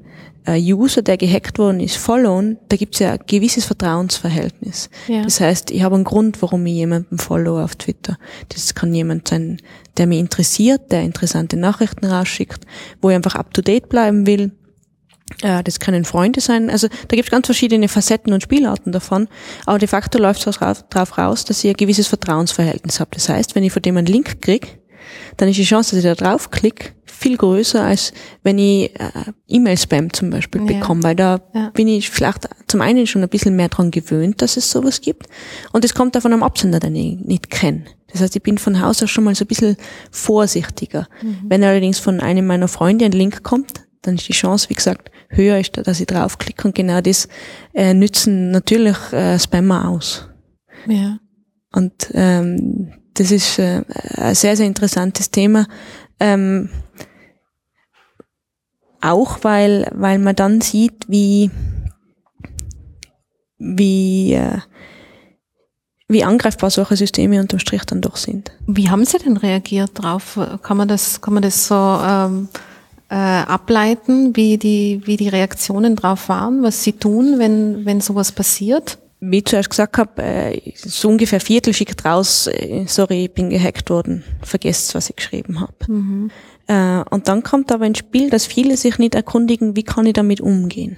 [0.57, 4.91] User, der gehackt worden ist, followen, da gibt es ja ein gewisses Vertrauensverhältnis.
[5.09, 5.23] Ja.
[5.23, 8.19] Das heißt, ich habe einen Grund, warum ich jemanden follow auf Twitter.
[8.49, 9.61] Das kann jemand sein,
[9.97, 12.65] der mich interessiert, der interessante Nachrichten rausschickt,
[13.01, 14.53] wo ich einfach up-to-date bleiben will.
[15.43, 16.71] Äh, das können Freunde sein.
[16.71, 19.29] Also da gibt es ganz verschiedene Facetten und Spielarten davon.
[19.67, 23.11] Aber de facto läuft es darauf raus, dass ich ein gewisses Vertrauensverhältnis habe.
[23.13, 24.69] Das heißt, wenn ich von dem einen Link kriege,
[25.37, 29.11] dann ist die Chance, dass ich da draufklicke, viel größer, als wenn ich äh,
[29.49, 30.67] E-Mail-Spam zum Beispiel ja.
[30.67, 31.71] bekomme, weil da ja.
[31.71, 35.27] bin ich vielleicht zum einen schon ein bisschen mehr dran gewöhnt, dass es sowas gibt.
[35.73, 37.85] Und es kommt da von einem Absender, den ich nicht kenne.
[38.13, 39.77] Das heißt, ich bin von Haus aus schon mal so ein bisschen
[40.11, 41.09] vorsichtiger.
[41.23, 41.39] Mhm.
[41.49, 45.11] Wenn allerdings von einem meiner Freunde ein Link kommt, dann ist die Chance, wie gesagt,
[45.29, 47.29] höher, ist, dass ich draufklicke und genau das
[47.75, 50.29] äh, nützen natürlich äh, Spammer aus.
[50.87, 51.19] Ja.
[51.73, 53.83] Und ähm, das ist äh,
[54.17, 55.67] ein sehr, sehr interessantes Thema.
[56.21, 56.71] Ähm,
[59.01, 61.51] auch weil, weil man dann sieht, wie,
[63.59, 64.59] wie, äh,
[66.09, 68.51] wie angreifbar solche Systeme unterm Strich dann doch sind.
[68.67, 70.39] Wie haben Sie denn reagiert drauf?
[70.63, 72.49] Kann man das, kann man das so ähm,
[73.11, 78.33] äh, ableiten, wie die, wie die Reaktionen drauf waren, was Sie tun, wenn, wenn sowas
[78.33, 78.99] passiert?
[79.21, 83.51] Wie ich zuerst gesagt habe, äh, so ungefähr Viertel schickt raus, äh, sorry, ich bin
[83.51, 85.75] gehackt worden, vergesst, was ich geschrieben habe.
[85.89, 86.31] Mhm.
[86.69, 90.13] Äh, und dann kommt aber ins Spiel, dass viele sich nicht erkundigen, wie kann ich
[90.13, 90.97] damit umgehen.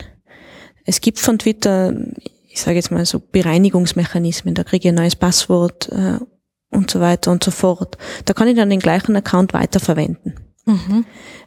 [0.84, 1.94] Es gibt von Twitter,
[2.48, 6.18] ich sage jetzt mal so Bereinigungsmechanismen, da kriege ich ein neues Passwort äh,
[6.70, 7.96] und so weiter und so fort.
[8.24, 10.34] Da kann ich dann den gleichen Account weiterverwenden.
[10.66, 11.04] Mhm.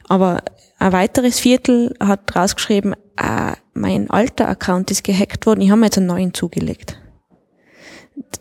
[0.07, 0.41] Aber
[0.83, 5.85] ein weiteres Viertel hat rausgeschrieben, äh, mein alter Account ist gehackt worden, ich habe mir
[5.85, 6.99] jetzt einen neuen zugelegt.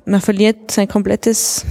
[0.04, 1.64] Man verliert sein komplettes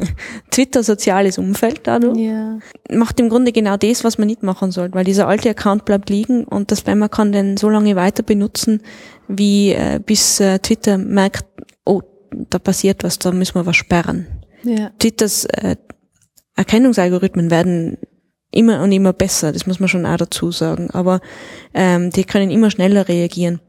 [0.50, 2.18] Twitter-soziales Umfeld dadurch.
[2.18, 2.58] Ja.
[2.90, 6.10] Macht im Grunde genau das, was man nicht machen soll, weil dieser alte Account bleibt
[6.10, 8.82] liegen und der Spammer kann den so lange weiter benutzen,
[9.28, 11.46] wie äh, bis äh, Twitter merkt,
[11.86, 12.02] oh,
[12.50, 14.26] da passiert was, da müssen wir was sperren.
[14.62, 14.90] Ja.
[14.98, 15.76] Twitters äh,
[16.54, 17.96] Erkennungsalgorithmen werden
[18.50, 20.90] immer und immer besser, das muss man schon auch dazu sagen.
[20.90, 21.20] Aber
[21.74, 23.60] ähm, die können immer schneller reagieren.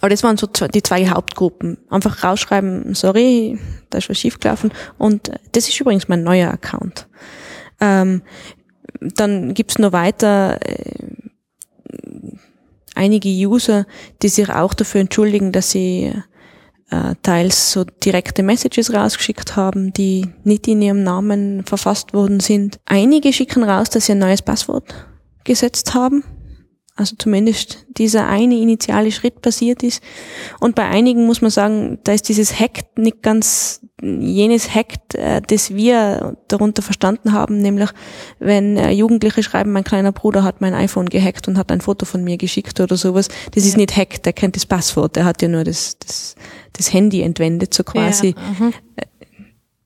[0.00, 1.78] Aber das waren so die zwei Hauptgruppen.
[1.90, 3.58] Einfach rausschreiben, sorry,
[3.90, 4.72] da ist was schiefgelaufen.
[4.98, 7.06] Und das ist übrigens mein neuer Account.
[7.80, 8.22] Ähm,
[9.00, 11.18] dann gibt's noch weiter äh,
[12.94, 13.86] einige User,
[14.22, 16.12] die sich auch dafür entschuldigen, dass sie
[16.90, 22.78] äh, teils so direkte Messages rausgeschickt haben, die nicht in ihrem Namen verfasst worden sind.
[22.86, 24.94] Einige schicken raus, dass sie ein neues Passwort
[25.44, 26.24] gesetzt haben.
[26.96, 30.00] Also zumindest dieser eine initiale Schritt passiert ist.
[30.60, 35.40] Und bei einigen muss man sagen, da ist dieses Hack nicht ganz jenes Hack, äh,
[35.44, 37.90] das wir darunter verstanden haben, nämlich
[38.38, 42.06] wenn äh, Jugendliche schreiben, mein kleiner Bruder hat mein iPhone gehackt und hat ein Foto
[42.06, 43.28] von mir geschickt oder sowas.
[43.52, 46.36] Das ist nicht Hack, der kennt das Passwort, der hat ja nur das, das,
[46.74, 48.36] das Handy entwendet, so quasi.
[48.60, 48.68] Ja.
[48.96, 49.06] Äh,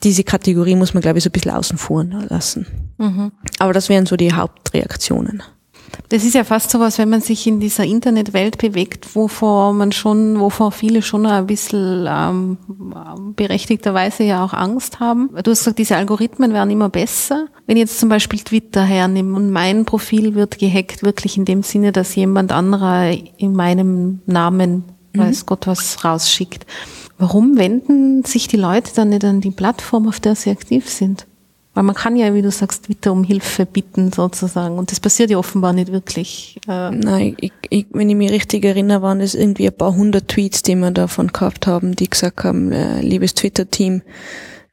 [0.03, 2.67] diese Kategorie muss man, glaube ich, so ein bisschen außen vor lassen.
[2.99, 3.33] Mhm.
[3.59, 5.43] Aber das wären so die Hauptreaktionen.
[6.09, 9.93] Das ist ja fast so was, wenn man sich in dieser Internetwelt bewegt, wovor man
[9.93, 12.57] schon, wovor viele schon ein bisschen ähm,
[13.37, 15.31] berechtigterweise ja auch Angst haben.
[15.45, 17.49] Du hast gesagt, diese Algorithmen werden immer besser.
[17.67, 21.63] Wenn ich jetzt zum Beispiel Twitter hernehme und mein Profil wird gehackt, wirklich in dem
[21.63, 25.21] Sinne, dass jemand anderer in meinem Namen, mhm.
[25.21, 26.65] weiß Gott was, rausschickt.
[27.19, 31.27] Warum wenden sich die Leute dann nicht an die Plattform, auf der sie aktiv sind?
[31.79, 34.79] Weil man kann ja, wie du sagst, Twitter um Hilfe bitten sozusagen.
[34.79, 36.59] Und das passiert ja offenbar nicht wirklich.
[36.67, 40.27] Äh Nein, ich, ich, wenn ich mich richtig erinnere, waren es irgendwie ein paar hundert
[40.27, 44.03] Tweets, die wir davon gehabt haben, die gesagt haben, äh, liebes Twitter-Team,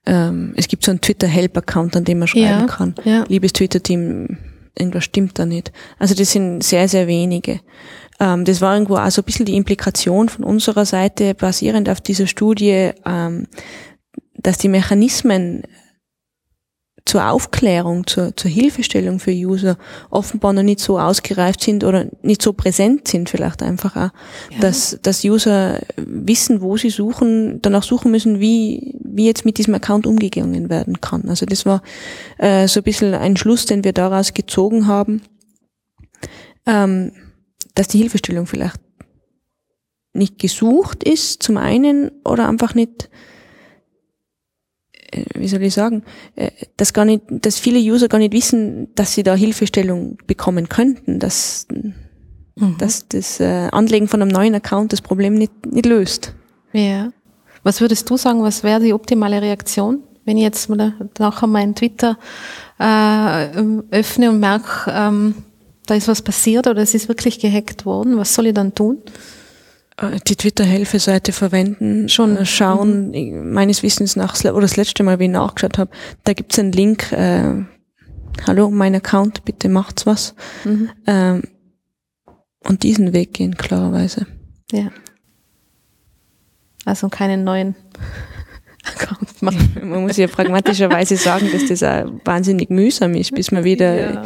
[0.08, 2.96] ähm, es gibt so einen Twitter-Help-Account, an dem man schreiben ja, kann.
[3.04, 3.24] Ja.
[3.28, 4.38] Liebes Twitter-Team,
[4.76, 5.72] irgendwas stimmt da nicht.
[6.00, 7.60] Also das sind sehr, sehr wenige.
[8.20, 12.02] Ähm, das war irgendwo auch so ein bisschen die Implikation von unserer Seite, basierend auf
[12.02, 13.46] dieser Studie, ähm,
[14.34, 15.62] dass die Mechanismen
[17.06, 19.78] zur Aufklärung, zur, zur Hilfestellung für User
[20.10, 24.10] offenbar noch nicht so ausgereift sind oder nicht so präsent sind vielleicht einfach auch,
[24.52, 24.60] ja.
[24.60, 29.76] dass, dass User wissen, wo sie suchen, danach suchen müssen, wie, wie jetzt mit diesem
[29.76, 31.30] Account umgegangen werden kann.
[31.30, 31.84] Also das war
[32.40, 35.22] äh, so ein bisschen ein Schluss, den wir daraus gezogen haben,
[36.66, 37.12] ähm,
[37.76, 38.80] dass die Hilfestellung vielleicht
[40.14, 43.10] nicht gesucht ist, zum einen, oder einfach nicht
[45.36, 46.04] wie soll ich sagen,
[46.36, 50.70] äh, dass gar nicht, dass viele User gar nicht wissen, dass sie da Hilfestellung bekommen
[50.70, 52.78] könnten, dass, mhm.
[52.78, 56.34] dass das äh, Anlegen von einem neuen Account das Problem nicht, nicht löst.
[56.74, 57.12] Ja.
[57.64, 61.76] Was würdest du sagen, was wäre die optimale Reaktion, wenn ich jetzt mal nachher meinen
[61.76, 62.18] Twitter
[62.80, 63.48] äh,
[63.92, 65.36] öffne und merke, ähm,
[65.86, 69.02] da ist was passiert oder es ist wirklich gehackt worden, was soll ich dann tun?
[69.98, 73.54] Äh, die Twitter-Helfe-Seite verwenden, schon äh, schauen, mhm.
[73.54, 75.92] meines Wissens nach, oder das letzte Mal, wie ich nachgeschaut habe,
[76.24, 77.64] da gibt's einen Link, äh,
[78.46, 80.36] hallo, mein Account, bitte macht's was.
[80.64, 80.90] Mhm.
[81.08, 81.44] Ähm,
[82.68, 84.26] und diesen Weg gehen, klarerweise.
[84.72, 84.90] Ja.
[86.84, 87.76] Also keinen neuen
[88.84, 89.78] Account machen.
[89.82, 94.26] Man muss ja pragmatischerweise sagen, dass das auch wahnsinnig mühsam ist, bis man wieder ja.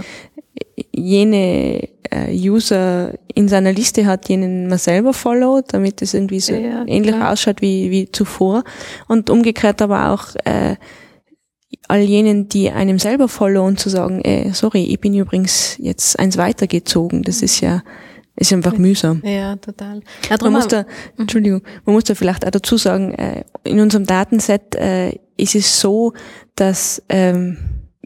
[0.91, 6.53] Jene äh, User in seiner Liste hat, jenen man selber followt, damit es irgendwie so
[6.53, 7.31] ja, ähnlich klar.
[7.31, 8.63] ausschaut wie, wie zuvor.
[9.07, 10.75] Und umgekehrt aber auch äh,
[11.87, 16.37] all jenen, die einem selber followen, zu sagen, äh, sorry, ich bin übrigens jetzt eins
[16.37, 17.23] weitergezogen.
[17.23, 17.81] Das ist ja
[18.39, 19.21] ist einfach mühsam.
[19.25, 20.01] Ja, total.
[20.29, 20.87] Ja, man muss da, mhm.
[21.17, 25.81] Entschuldigung, man muss da vielleicht auch dazu sagen, äh, in unserem Datenset äh, ist es
[25.81, 26.13] so,
[26.55, 27.57] dass ähm,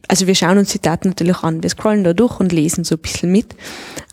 [0.08, 2.96] also wir schauen uns die Daten natürlich an, wir scrollen da durch und lesen so
[2.96, 3.54] ein bisschen mit.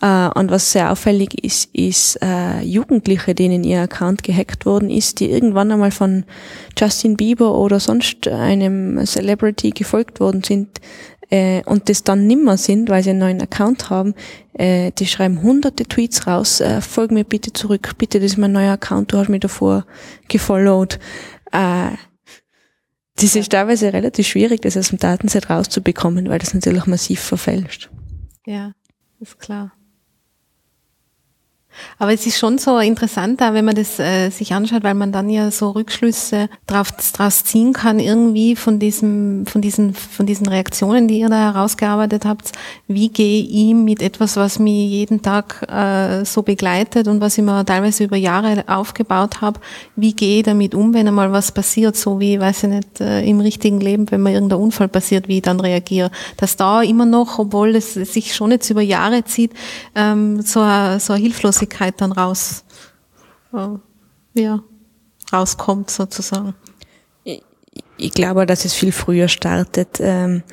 [0.01, 5.19] Äh, und was sehr auffällig ist, ist äh, Jugendliche, denen ihr Account gehackt worden ist,
[5.19, 6.25] die irgendwann einmal von
[6.77, 10.79] Justin Bieber oder sonst einem Celebrity gefolgt worden sind
[11.29, 14.13] äh, und das dann nimmer sind, weil sie einen neuen Account haben,
[14.53, 19.11] die schreiben hunderte Tweets raus, folg mir bitte zurück, bitte, das ist mein neuer Account,
[19.11, 19.85] du hast mich davor
[20.27, 20.99] gefollowt.
[23.21, 27.91] Das ist teilweise relativ schwierig, das aus dem Datenset rauszubekommen, weil das natürlich massiv verfälscht.
[28.47, 28.73] Ja,
[29.19, 29.71] ist klar.
[31.99, 35.29] Aber es ist schon so interessant, wenn man das äh, sich anschaut, weil man dann
[35.29, 41.07] ja so Rückschlüsse drauf, draus ziehen kann, irgendwie von diesem, von diesen, von diesen Reaktionen,
[41.07, 42.51] die ihr da herausgearbeitet habt.
[42.87, 47.43] Wie gehe ich mit etwas, was mich jeden Tag äh, so begleitet und was ich
[47.43, 49.59] mir teilweise über Jahre aufgebaut habe,
[49.95, 53.23] wie gehe ich damit um, wenn einmal was passiert, so wie, weiß ich nicht, äh,
[53.23, 56.11] im richtigen Leben, wenn mir irgendein Unfall passiert, wie ich dann reagiere.
[56.37, 59.51] Dass da immer noch, obwohl es sich schon jetzt über Jahre zieht,
[59.95, 60.59] ähm, so,
[60.99, 62.65] so eine Hilflosigkeit Wirklichkeit dann raus,
[63.53, 64.63] äh, ja,
[65.31, 66.55] rauskommt sozusagen.
[67.23, 67.43] Ich,
[67.97, 69.99] ich glaube, dass es viel früher startet.
[69.99, 70.43] Ähm,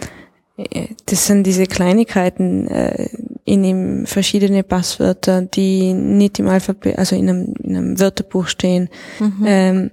[1.06, 3.08] das sind diese Kleinigkeiten, äh,
[3.44, 8.90] in ihm verschiedene Passwörter, die nicht im Alphabet, also in einem, in einem Wörterbuch stehen.
[9.20, 9.44] Mhm.
[9.46, 9.90] Ähm,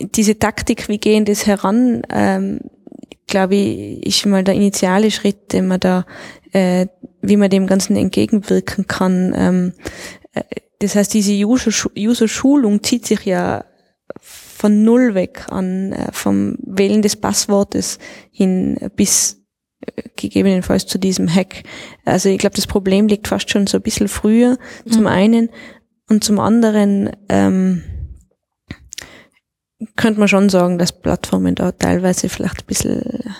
[0.00, 2.60] diese Taktik, wie gehen das heran, ähm,
[3.26, 6.04] glaube ich, ist mal der initiale Schritt, den man da
[6.52, 6.86] äh,
[7.22, 9.32] wie man dem Ganzen entgegenwirken kann.
[9.34, 9.72] Ähm,
[10.34, 10.42] äh,
[10.80, 13.64] das heißt, diese User-Schulung zieht sich ja
[14.20, 17.98] von null weg an, äh, vom Wählen des Passwortes
[18.30, 19.42] hin bis
[19.80, 21.62] äh, gegebenenfalls zu diesem Hack.
[22.04, 24.90] Also ich glaube, das Problem liegt fast schon so ein bisschen früher, mhm.
[24.90, 25.50] zum einen.
[26.08, 27.82] Und zum anderen ähm,
[29.96, 33.34] könnte man schon sagen, dass Plattformen da teilweise vielleicht ein bisschen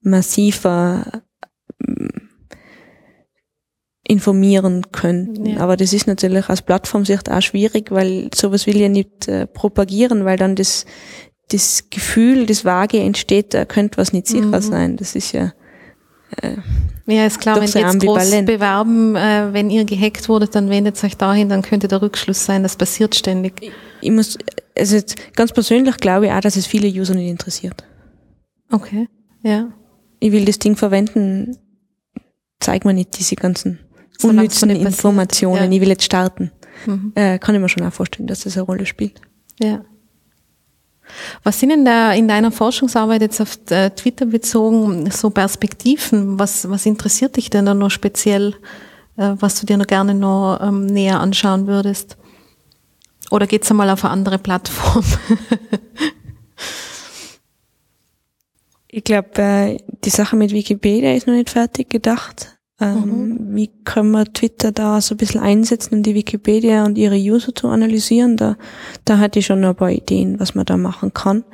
[0.00, 1.22] massiver
[4.08, 5.46] informieren könnten.
[5.46, 5.58] Ja.
[5.58, 10.24] Aber das ist natürlich aus Plattformsicht auch schwierig, weil sowas will ja nicht äh, propagieren,
[10.24, 10.86] weil dann das,
[11.48, 14.60] das Gefühl, das Vage entsteht, da könnte was nicht sicher mhm.
[14.60, 14.96] sein.
[14.96, 15.52] Das ist ja
[17.06, 21.02] ja, ist klar, wenn Sie jetzt groß bewerben, äh, wenn ihr gehackt wurdet, dann wendet
[21.04, 23.62] euch dahin, dann könnte der Rückschluss sein, das passiert ständig.
[23.62, 24.36] Ich, ich muss,
[24.76, 24.98] also
[25.34, 27.84] ganz persönlich glaube ich auch, dass es viele User nicht interessiert.
[28.70, 29.08] Okay,
[29.42, 29.68] ja.
[30.18, 31.56] Ich will das Ding verwenden,
[32.60, 33.78] zeig mir nicht diese ganzen
[34.22, 35.76] unnützen Informationen, ja.
[35.76, 36.50] ich will jetzt starten.
[36.86, 37.12] Mhm.
[37.14, 39.20] Äh, kann ich mir schon auch vorstellen, dass das eine Rolle spielt.
[39.60, 39.84] Ja.
[41.42, 46.38] Was sind denn da in deiner Forschungsarbeit jetzt auf äh, Twitter bezogen so Perspektiven?
[46.38, 48.54] Was, was interessiert dich denn da noch speziell,
[49.16, 52.16] äh, was du dir noch gerne noch ähm, näher anschauen würdest?
[53.30, 55.04] Oder geht's einmal auf eine andere Plattform?
[58.88, 62.55] ich glaube, äh, die Sache mit Wikipedia ist noch nicht fertig gedacht.
[62.80, 63.56] Ähm, mhm.
[63.56, 67.54] Wie können wir Twitter da so ein bisschen einsetzen, um die Wikipedia und ihre User
[67.54, 68.36] zu analysieren?
[68.36, 68.56] Da,
[69.04, 71.44] da hatte ich schon ein paar Ideen, was man da machen kann.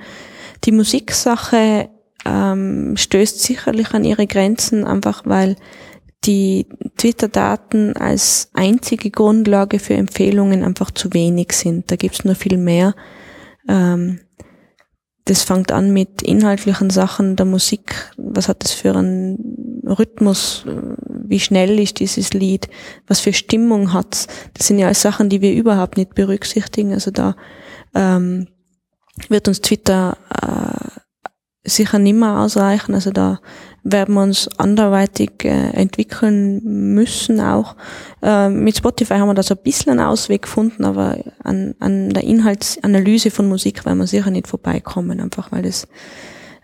[0.64, 1.88] Die Musiksache
[2.24, 5.56] ähm, stößt sicherlich an ihre Grenzen, einfach weil
[6.24, 6.66] die
[6.96, 11.90] Twitter-Daten als einzige Grundlage für Empfehlungen einfach zu wenig sind.
[11.90, 12.94] Da gibt's nur viel mehr.
[13.68, 14.20] Ähm,
[15.24, 18.10] das fängt an mit inhaltlichen Sachen der Musik.
[18.16, 20.64] Was hat das für einen Rhythmus?
[21.08, 22.68] Wie schnell ist dieses Lied?
[23.06, 24.26] Was für Stimmung hat's?
[24.54, 26.92] Das sind ja alles Sachen, die wir überhaupt nicht berücksichtigen.
[26.92, 27.36] Also da
[27.94, 28.48] ähm,
[29.28, 31.00] wird uns Twitter äh,
[31.64, 32.94] sicher nimmer ausreichen.
[32.94, 33.40] Also da
[33.84, 36.60] werden wir uns anderweitig äh, entwickeln
[36.94, 37.76] müssen auch.
[38.22, 42.10] Äh, mit Spotify haben wir da so ein bisschen einen Ausweg gefunden, aber an, an
[42.10, 45.88] der Inhaltsanalyse von Musik werden wir sicher nicht vorbeikommen, einfach weil es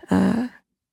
[0.09, 0.47] äh,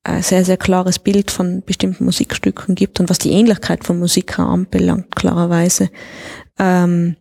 [0.07, 4.47] ein sehr, sehr klares Bild von bestimmten Musikstücken gibt und was die Ähnlichkeit von Musikern
[4.47, 5.91] anbelangt, klarerweise.
[6.59, 7.17] Ähm,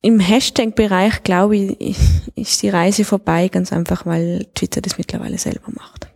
[0.00, 1.98] Im Hashtag-Bereich, glaube ich,
[2.34, 6.08] ist die Reise vorbei, ganz einfach, weil Twitter das mittlerweile selber macht.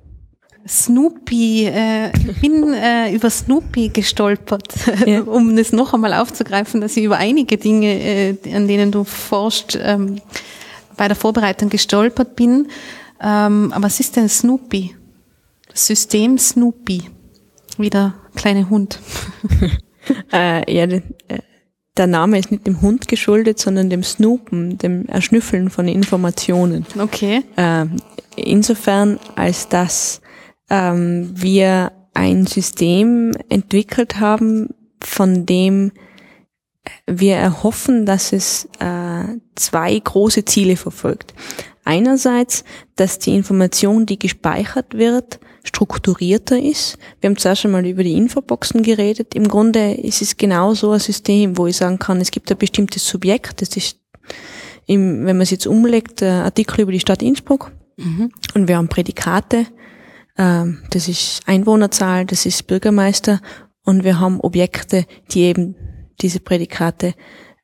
[0.68, 4.74] Snoopy, äh, ich bin äh, über Snoopy gestolpert,
[5.06, 5.20] ja.
[5.26, 9.78] um das noch einmal aufzugreifen, dass ich über einige Dinge, äh, an denen du forschst,
[9.80, 10.20] ähm,
[10.96, 12.66] bei der Vorbereitung gestolpert bin.
[13.20, 14.95] Ähm, aber was ist denn Snoopy?
[15.76, 17.10] System Snoopy.
[17.78, 19.00] Wie der kleine Hund.
[20.32, 21.02] äh, ja, äh,
[21.96, 26.84] der Name ist nicht dem Hund geschuldet, sondern dem Snoopen, dem Erschnüffeln von Informationen.
[26.98, 27.42] Okay.
[27.56, 27.86] Äh,
[28.36, 30.20] insofern, als dass
[30.68, 34.70] ähm, wir ein System entwickelt haben,
[35.02, 35.92] von dem
[37.06, 39.24] wir erhoffen, dass es äh,
[39.54, 41.34] zwei große Ziele verfolgt.
[41.86, 42.64] Einerseits,
[42.96, 46.98] dass die Information, die gespeichert wird, strukturierter ist.
[47.20, 49.34] Wir haben zuerst einmal über die Infoboxen geredet.
[49.34, 52.58] Im Grunde ist es genau so ein System, wo ich sagen kann, es gibt ein
[52.58, 53.98] bestimmtes Subjekt, das ist,
[54.86, 57.72] im, wenn man es jetzt umlegt, Artikel über die Stadt Innsbruck.
[57.96, 58.30] Mhm.
[58.54, 59.66] Und wir haben Prädikate,
[60.38, 63.40] ähm, das ist Einwohnerzahl, das ist Bürgermeister
[63.84, 65.74] und wir haben Objekte, die eben
[66.20, 67.14] diese Prädikate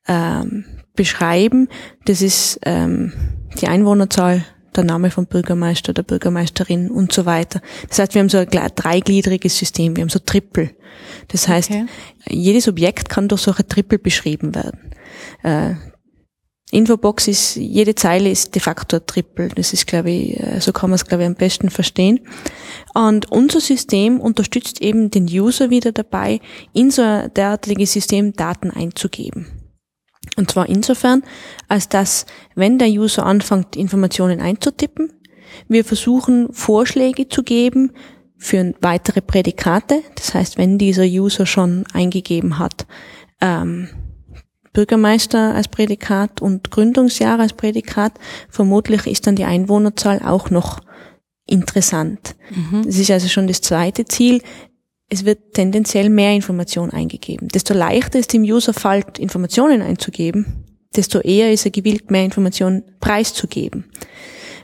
[0.09, 0.65] ähm,
[0.95, 1.69] beschreiben.
[2.05, 3.13] Das ist ähm,
[3.61, 4.45] die Einwohnerzahl,
[4.75, 7.61] der Name vom Bürgermeister, der Bürgermeisterin und so weiter.
[7.89, 10.71] Das heißt, wir haben so ein dreigliedriges System, wir haben so Triple.
[11.29, 11.87] Das heißt, okay.
[12.29, 14.93] jedes Objekt kann durch solche Triple beschrieben werden.
[15.43, 15.75] Äh,
[16.71, 19.49] Infobox ist, jede Zeile ist de facto ein Triple.
[19.49, 22.21] Das ist, glaube ich, äh, so kann man es, glaube ich, am besten verstehen.
[22.95, 26.41] Und unser System unterstützt eben den User wieder dabei,
[26.73, 29.62] in so ein derartiges System Daten einzugeben.
[30.37, 31.23] Und zwar insofern,
[31.69, 35.13] als dass, wenn der User anfängt, Informationen einzutippen,
[35.69, 37.93] wir versuchen, Vorschläge zu geben
[38.39, 40.03] für weitere Prädikate.
[40.15, 42.87] Das heißt, wenn dieser User schon eingegeben hat,
[43.41, 43.89] ähm,
[44.73, 48.15] Bürgermeister als Prädikat und Gründungsjahr als Prädikat,
[48.49, 50.81] vermutlich ist dann die Einwohnerzahl auch noch
[51.47, 52.37] interessant.
[52.51, 52.85] Mhm.
[52.87, 54.41] Das ist also schon das zweite Ziel.
[55.13, 57.49] Es wird tendenziell mehr Information eingegeben.
[57.49, 60.65] Desto leichter es dem User fällt, Informationen einzugeben,
[60.97, 63.85] desto eher ist er gewillt, mehr Informationen preiszugeben.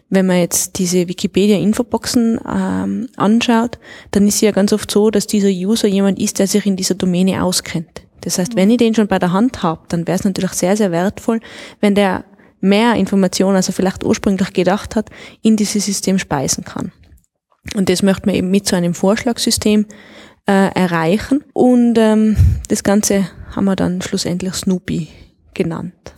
[0.09, 3.78] Wenn man jetzt diese Wikipedia-Infoboxen ähm, anschaut,
[4.12, 6.94] dann ist ja ganz oft so, dass dieser User jemand ist, der sich in dieser
[6.94, 8.05] Domäne auskennt.
[8.22, 10.78] Das heißt, wenn ich den schon bei der Hand habe, dann wäre es natürlich sehr,
[10.78, 11.40] sehr wertvoll,
[11.80, 12.24] wenn der
[12.62, 15.11] mehr Informationen, als er vielleicht ursprünglich gedacht hat,
[15.42, 16.90] in dieses System speisen kann.
[17.74, 19.84] Und das möchte man eben mit so einem Vorschlagssystem
[20.49, 21.44] äh, erreichen.
[21.53, 22.36] Und ähm,
[22.68, 25.09] das Ganze haben wir dann schlussendlich Snoopy
[25.55, 26.14] genannt.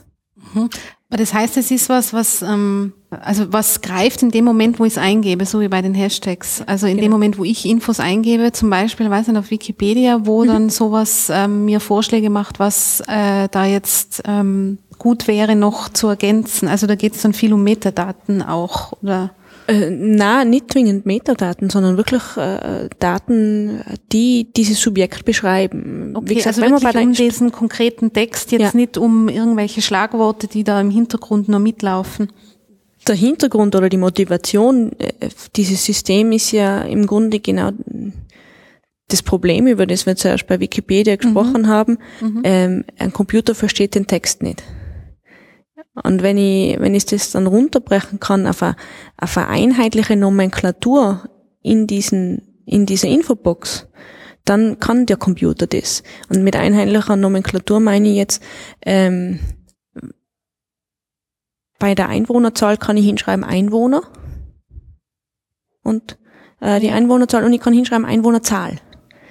[0.54, 0.70] Mhm.
[1.08, 4.84] Aber das heißt, es ist was, was ähm, also was greift in dem Moment, wo
[4.84, 6.62] ich es eingebe, so wie bei den Hashtags.
[6.66, 7.06] Also in genau.
[7.06, 10.48] dem Moment, wo ich Infos eingebe, zum Beispiel, weiß nicht, auf Wikipedia, wo mhm.
[10.48, 16.06] dann sowas ähm, mir Vorschläge macht, was äh, da jetzt ähm, gut wäre, noch zu
[16.06, 16.68] ergänzen.
[16.68, 19.32] Also da geht es dann viel um Metadaten auch, oder?
[19.70, 26.12] Äh, na, nicht zwingend Metadaten, sondern wirklich äh, Daten, die dieses Subjekt beschreiben.
[26.16, 28.70] Okay, Wie gesagt, also wenn man bei um diesen konkreten Text, jetzt ja.
[28.74, 32.32] nicht um irgendwelche Schlagworte, die da im Hintergrund nur mitlaufen.
[33.06, 37.70] Der Hintergrund oder die Motivation äh, dieses System ist ja im Grunde genau
[39.06, 41.68] das Problem, über das wir zuerst bei Wikipedia gesprochen mhm.
[41.68, 41.98] haben.
[42.20, 42.40] Mhm.
[42.42, 44.62] Ähm, ein Computer versteht den Text nicht.
[46.02, 48.76] Und wenn ich, wenn ich das dann runterbrechen kann auf eine,
[49.16, 51.28] auf eine einheitliche Nomenklatur
[51.62, 53.88] in diesen, in dieser Infobox,
[54.44, 56.02] dann kann der Computer das.
[56.28, 58.42] Und mit einheitlicher Nomenklatur meine ich jetzt,
[58.82, 59.40] ähm,
[61.78, 64.02] bei der Einwohnerzahl kann ich hinschreiben Einwohner
[65.82, 66.18] und
[66.60, 68.76] äh, die Einwohnerzahl und ich kann hinschreiben Einwohnerzahl.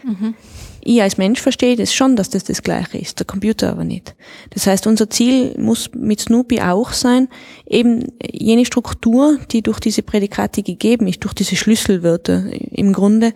[0.03, 0.33] Mhm
[0.81, 4.15] ich als Mensch verstehe das schon, dass das das Gleiche ist, der Computer aber nicht.
[4.51, 7.27] Das heißt, unser Ziel muss mit Snoopy auch sein,
[7.67, 13.33] eben jene Struktur, die durch diese Prädikate gegeben ist, durch diese Schlüsselwörter im Grunde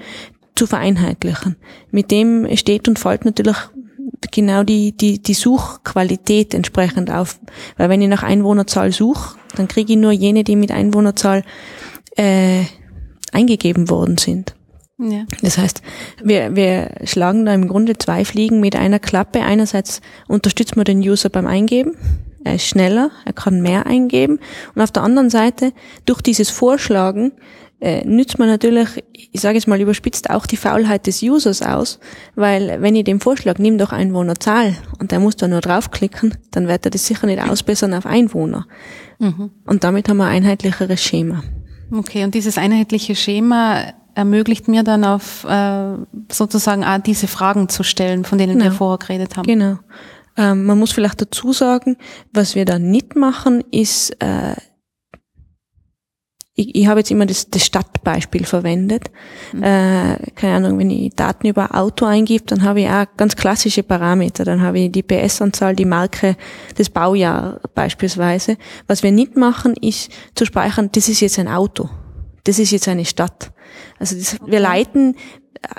[0.56, 1.56] zu vereinheitlichen.
[1.92, 3.58] Mit dem steht und fällt natürlich
[4.32, 7.40] genau die, die, die Suchqualität entsprechend auf.
[7.78, 11.44] Weil wenn ich nach Einwohnerzahl suche, dann kriege ich nur jene, die mit Einwohnerzahl
[12.16, 12.64] äh,
[13.32, 14.56] eingegeben worden sind.
[15.00, 15.26] Ja.
[15.42, 15.82] Das heißt,
[16.24, 19.42] wir, wir schlagen da im Grunde zwei Fliegen mit einer Klappe.
[19.42, 21.94] Einerseits unterstützen wir den User beim Eingeben.
[22.44, 24.40] Er ist schneller, er kann mehr eingeben.
[24.76, 25.72] Und auf der anderen Seite,
[26.06, 27.32] durch dieses Vorschlagen,
[27.80, 32.00] äh, nützt man natürlich, ich sage jetzt mal überspitzt, auch die Faulheit des Users aus,
[32.36, 36.68] weil wenn ich dem Vorschlag, nimm doch Einwohnerzahl und der muss da nur draufklicken, dann
[36.68, 38.68] wird er das sicher nicht ausbessern auf Einwohner.
[39.20, 39.52] Mhm.
[39.66, 41.44] Und damit haben wir ein einheitlicheres Schema.
[41.92, 45.96] Okay, und dieses einheitliche Schema ermöglicht mir dann auf äh,
[46.32, 48.66] sozusagen auch diese Fragen zu stellen, von denen genau.
[48.66, 49.48] wir vorher geredet haben.
[49.48, 49.80] Genau.
[50.38, 51.98] Ähm, man muss vielleicht dazu sagen,
[52.32, 54.56] was wir da nicht machen, ist, äh,
[56.56, 59.10] ich, ich habe jetzt immer das, das Stadtbeispiel verwendet.
[59.54, 59.64] Mhm.
[59.64, 63.84] Äh, keine Ahnung, wenn ich Daten über Auto eingib, dann habe ich auch ganz klassische
[63.84, 64.44] Parameter.
[64.44, 66.36] Dann habe ich die PS-Anzahl, die Marke,
[66.76, 68.58] das Baujahr beispielsweise.
[68.88, 71.90] Was wir nicht machen, ist zu speichern, das ist jetzt ein Auto.
[72.44, 73.53] Das ist jetzt eine Stadt.
[74.00, 75.16] Also das, wir leiten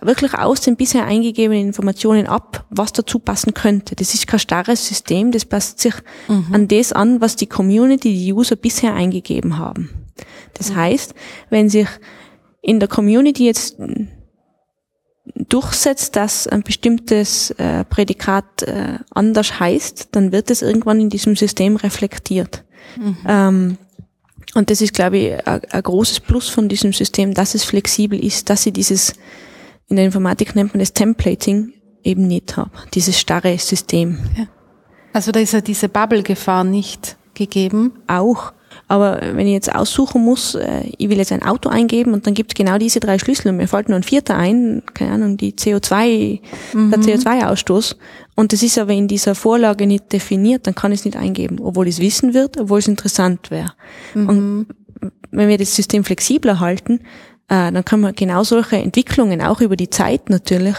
[0.02, 3.94] wirklich aus den bisher eingegebenen Informationen ab, was dazu passen könnte.
[3.94, 5.94] Das ist kein starres System, das passt sich
[6.28, 6.46] mhm.
[6.52, 9.90] an das an, was die Community, die User bisher eingegeben haben.
[10.54, 10.76] Das mhm.
[10.76, 11.14] heißt,
[11.50, 11.88] wenn sich
[12.62, 13.76] in der Community jetzt
[15.34, 21.36] durchsetzt, dass ein bestimmtes äh, Prädikat äh, anders heißt, dann wird es irgendwann in diesem
[21.36, 22.64] System reflektiert.
[22.96, 23.16] Mhm.
[23.26, 23.78] Ähm,
[24.54, 28.50] Und das ist, glaube ich, ein, großes Plus von diesem System, dass es flexibel ist,
[28.50, 29.14] dass sie dieses,
[29.88, 31.72] in der Informatik nennt man das Templating,
[32.02, 32.70] eben nicht haben.
[32.94, 34.18] Dieses starre System.
[34.36, 34.46] Ja.
[35.12, 37.92] Also da ist ja diese Bubble-Gefahr nicht gegeben.
[38.06, 38.52] Auch.
[38.88, 42.34] Aber wenn ich jetzt aussuchen muss, äh, ich will jetzt ein Auto eingeben und dann
[42.34, 45.36] gibt es genau diese drei Schlüssel und mir fällt nur ein vierter ein, keine Ahnung,
[45.36, 46.40] die CO2,
[46.72, 46.90] mhm.
[46.90, 47.96] der CO2-Ausstoß.
[48.34, 51.60] Und das ist aber in dieser Vorlage nicht definiert, dann kann ich es nicht eingeben,
[51.60, 53.72] obwohl ich es wissen wird, obwohl es interessant wäre.
[54.14, 54.28] Mhm.
[54.28, 54.66] Und
[55.30, 57.00] wenn wir das System flexibler halten,
[57.48, 60.76] äh, dann kann man genau solche Entwicklungen auch über die Zeit natürlich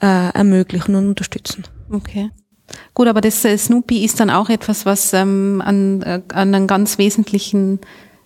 [0.00, 1.64] äh, ermöglichen und unterstützen.
[1.90, 2.30] Okay.
[2.94, 6.66] Gut, aber das äh, Snoopy ist dann auch etwas, was ähm, an, äh, an einen
[6.66, 7.80] ganz wesentlichen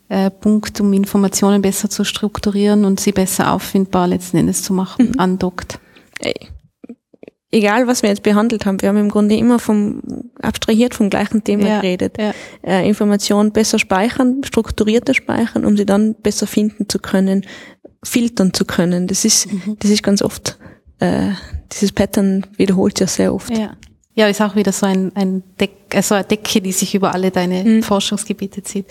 [0.08, 5.10] äh, Punkt, um Informationen besser zu strukturieren und sie besser auffindbar letzten Endes zu machen,
[5.10, 5.18] mhm.
[5.20, 5.80] andockt.
[7.50, 10.02] Egal, was wir jetzt behandelt haben, wir haben im Grunde immer vom
[10.42, 12.16] abstrahiert vom gleichen Thema ja, geredet.
[12.18, 12.34] Ja.
[12.62, 17.46] Äh, Informationen besser speichern, strukturierter speichern, um sie dann besser finden zu können,
[18.02, 19.06] filtern zu können.
[19.06, 19.76] Das ist, mhm.
[19.78, 20.58] das ist ganz oft
[20.98, 21.30] äh,
[21.72, 23.56] dieses Pattern wiederholt ja sehr oft.
[23.56, 23.76] Ja.
[24.14, 27.30] Ja, ist auch wieder so ein, ein Deck, also eine Decke, die sich über alle
[27.30, 27.82] deine mhm.
[27.84, 28.86] Forschungsgebiete zieht.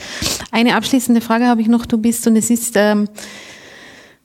[0.52, 1.86] Eine abschließende Frage habe ich noch.
[1.86, 3.10] Du bist, und es ist ähm,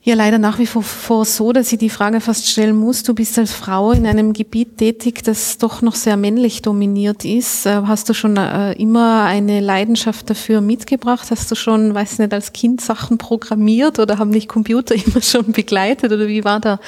[0.04, 3.04] ja leider nach wie vor so, dass ich die Frage fast stellen muss.
[3.04, 7.66] Du bist als Frau in einem Gebiet tätig, das doch noch sehr männlich dominiert ist.
[7.66, 11.30] Äh, hast du schon äh, immer eine Leidenschaft dafür mitgebracht?
[11.30, 15.52] Hast du schon, weiß nicht, als Kind Sachen programmiert oder haben dich Computer immer schon
[15.52, 16.10] begleitet?
[16.10, 16.80] Oder wie war da,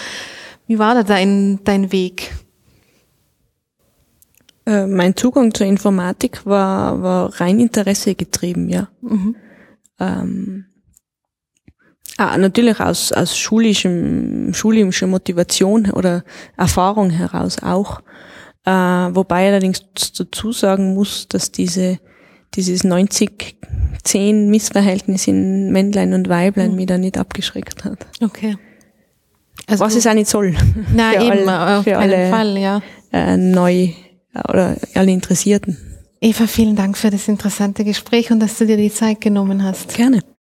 [0.67, 2.33] wie war da dein, dein Weg?
[4.67, 8.89] Äh, mein Zugang zur Informatik war, war rein Interesse getrieben, ja.
[9.03, 9.37] Mhm.
[10.01, 10.65] Ähm,
[12.17, 16.25] ah, natürlich aus, aus schulischem, schulischer Motivation oder
[16.57, 18.01] Erfahrung heraus auch.
[18.65, 19.85] Äh, wobei allerdings
[20.17, 21.99] dazu sagen muss, dass diese,
[22.55, 26.77] dieses 90-10 Missverhältnis in Männlein und Weiblein mhm.
[26.77, 28.07] mich da nicht abgeschreckt hat.
[28.23, 28.57] Okay.
[29.67, 30.55] Also Was es auch nicht soll.
[30.95, 32.83] Nein, eben, alle, auf alle, Fall, ja.
[33.13, 33.91] Äh, neu
[34.49, 35.77] oder alle Interessierten.
[36.21, 39.95] Eva, vielen Dank für das interessante Gespräch und dass du dir die Zeit genommen hast.
[39.95, 40.21] Gerne.